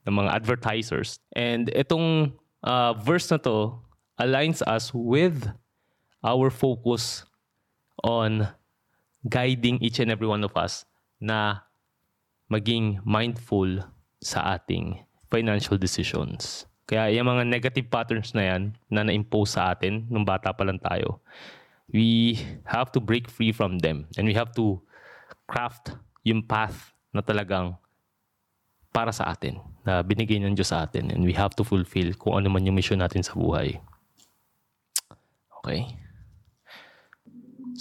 ng 0.09 0.15
mga 0.17 0.33
advertisers. 0.33 1.21
And 1.37 1.69
itong 1.77 2.33
uh, 2.65 2.97
verse 2.97 3.29
na 3.29 3.37
to 3.45 3.77
aligns 4.17 4.65
us 4.65 4.89
with 4.97 5.45
our 6.25 6.49
focus 6.49 7.29
on 8.01 8.49
guiding 9.29 9.81
each 9.85 10.01
and 10.01 10.09
every 10.09 10.29
one 10.29 10.45
of 10.45 10.57
us 10.57 10.89
na 11.21 11.65
maging 12.49 13.01
mindful 13.05 13.85
sa 14.21 14.57
ating 14.57 15.05
financial 15.29 15.77
decisions. 15.77 16.65
Kaya 16.85 17.09
yung 17.17 17.29
mga 17.29 17.49
negative 17.49 17.89
patterns 17.89 18.37
na 18.37 18.45
yan 18.45 18.63
na 18.93 19.09
na-impose 19.09 19.57
sa 19.57 19.73
atin 19.73 20.05
nung 20.13 20.25
bata 20.25 20.53
pa 20.53 20.69
lang 20.69 20.77
tayo, 20.77 21.21
we 21.89 22.37
have 22.69 22.93
to 22.93 23.01
break 23.01 23.29
free 23.33 23.53
from 23.53 23.81
them 23.81 24.05
and 24.21 24.29
we 24.29 24.37
have 24.37 24.53
to 24.53 24.77
craft 25.49 25.97
yung 26.25 26.45
path 26.45 26.93
na 27.13 27.25
talagang 27.25 27.77
para 28.95 29.11
sa 29.11 29.33
atin, 29.35 29.59
na 29.83 30.07
binigay 30.07 30.39
ng 30.39 30.55
Diyos 30.55 30.71
sa 30.71 30.87
atin 30.87 31.11
and 31.11 31.27
we 31.27 31.35
have 31.35 31.51
to 31.59 31.67
fulfill 31.67 32.15
kung 32.15 32.39
ano 32.39 32.47
man 32.47 32.63
yung 32.63 32.79
mission 32.79 33.03
natin 33.03 33.27
sa 33.27 33.35
buhay. 33.35 33.81
Okay? 35.61 36.04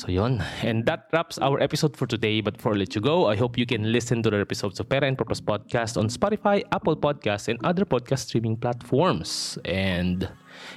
So 0.04 0.12
yon. 0.12 0.44
And 0.60 0.84
that 0.84 1.08
wraps 1.16 1.40
our 1.40 1.64
episode 1.64 1.96
for 1.96 2.04
today. 2.04 2.42
But 2.42 2.60
before 2.60 2.76
I 2.76 2.84
let 2.84 2.94
you 2.94 3.00
go, 3.00 3.32
I 3.32 3.40
hope 3.40 3.58
you 3.58 3.66
can 3.66 3.88
listen 3.88 4.20
to 4.24 4.30
the 4.30 4.36
episodes 4.44 4.82
of 4.82 4.90
Pera 4.90 5.08
and 5.08 5.18
Purpose 5.18 5.40
Podcast 5.40 5.96
on 5.96 6.12
Spotify, 6.12 6.60
Apple 6.76 7.00
Podcasts, 7.00 7.48
and 7.48 7.56
other 7.64 7.86
podcast 7.86 8.28
streaming 8.28 8.58
platforms. 8.58 9.58
And 9.64 10.28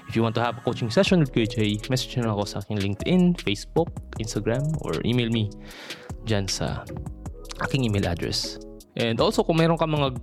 if 0.06 0.14
you 0.14 0.22
want 0.22 0.36
to 0.36 0.44
have 0.46 0.58
a 0.58 0.60
coaching 0.60 0.94
session 0.94 1.18
with 1.18 1.34
QJ, 1.34 1.90
message 1.90 2.14
nyo 2.14 2.38
ako 2.38 2.44
sa 2.46 2.62
aking 2.62 2.78
LinkedIn, 2.78 3.42
Facebook, 3.42 3.90
Instagram, 4.22 4.62
or 4.86 4.94
email 5.02 5.26
me 5.34 5.50
dyan 6.22 6.46
sa 6.46 6.86
aking 7.66 7.82
email 7.82 8.06
address. 8.06 8.62
And 8.94 9.18
also, 9.18 9.42
kung 9.42 9.58
mayroon 9.58 9.74
ka 9.74 9.90
mga 9.90 10.22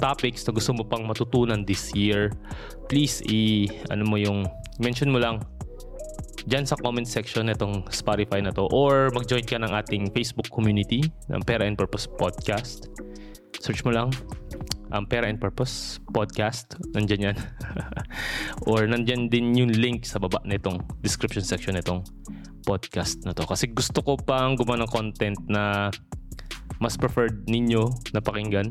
topics 0.00 0.48
na 0.48 0.56
gusto 0.56 0.72
mo 0.72 0.88
pang 0.88 1.04
matutunan 1.04 1.68
this 1.68 1.92
year, 1.92 2.32
please 2.88 3.20
i 3.28 3.68
ano 3.92 4.08
mo 4.08 4.16
yung 4.16 4.48
mention 4.80 5.12
mo 5.12 5.20
lang 5.20 5.44
dyan 6.46 6.66
sa 6.66 6.74
comment 6.78 7.06
section 7.06 7.46
nitong 7.46 7.86
Spotify 7.94 8.42
na 8.42 8.50
to 8.50 8.66
or 8.74 9.10
mag-join 9.14 9.46
ka 9.46 9.58
ng 9.58 9.70
ating 9.70 10.10
Facebook 10.10 10.50
community 10.50 11.02
ng 11.30 11.40
Pera 11.46 11.66
and 11.66 11.78
Purpose 11.78 12.10
Podcast. 12.10 12.90
Search 13.62 13.86
mo 13.86 13.94
lang 13.94 14.10
ang 14.92 15.04
um, 15.04 15.08
Pera 15.08 15.24
and 15.24 15.40
Purpose 15.40 15.96
Podcast. 16.12 16.76
Nandyan 16.92 17.32
yan. 17.32 17.36
or 18.68 18.84
nandyan 18.84 19.32
din 19.32 19.56
yung 19.56 19.72
link 19.72 20.04
sa 20.04 20.20
baba 20.20 20.36
nitong 20.44 20.84
description 21.00 21.40
section 21.40 21.72
nitong 21.72 22.04
podcast 22.68 23.24
na 23.24 23.32
to. 23.32 23.48
Kasi 23.48 23.72
gusto 23.72 24.04
ko 24.04 24.20
pang 24.20 24.52
gumawa 24.52 24.84
ng 24.84 24.92
content 24.92 25.38
na 25.48 25.88
mas 26.76 27.00
preferred 27.00 27.48
ninyo 27.48 27.88
na 28.12 28.20
pakinggan. 28.20 28.68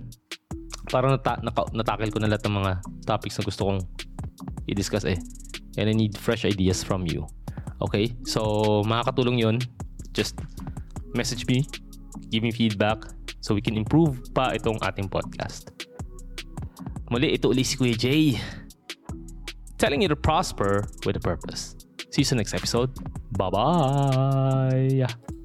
Para 0.94 1.10
nata- 1.10 1.42
naka- 1.42 1.74
natakil 1.74 2.14
ko 2.14 2.22
na 2.22 2.30
lahat 2.30 2.46
ng 2.46 2.56
mga 2.60 2.72
topics 3.10 3.42
na 3.42 3.48
gusto 3.48 3.62
kong 3.66 3.82
i-discuss 4.70 5.10
eh. 5.10 5.18
And 5.82 5.90
I 5.90 5.96
need 5.98 6.14
fresh 6.20 6.46
ideas 6.46 6.86
from 6.86 7.10
you. 7.10 7.26
Okay? 7.90 8.14
So, 8.26 8.84
makakatulong 8.86 9.42
yun. 9.42 9.58
Just 10.14 10.38
message 11.16 11.48
me, 11.48 11.66
give 12.30 12.44
me 12.44 12.52
feedback 12.52 13.04
so 13.42 13.56
we 13.56 13.62
can 13.62 13.76
improve 13.76 14.22
pa 14.36 14.54
itong 14.54 14.78
ating 14.84 15.10
podcast. 15.10 15.72
Muli, 17.12 17.36
ito 17.36 17.52
uli 17.52 17.64
si 17.64 17.76
Kuya 17.76 17.98
Jay. 17.98 18.40
Telling 19.76 20.00
you 20.00 20.08
to 20.08 20.16
prosper 20.16 20.88
with 21.04 21.18
a 21.18 21.24
purpose. 21.24 21.76
See 22.14 22.24
you 22.24 22.38
next 22.38 22.54
episode. 22.54 22.94
Bye-bye! 23.36 25.41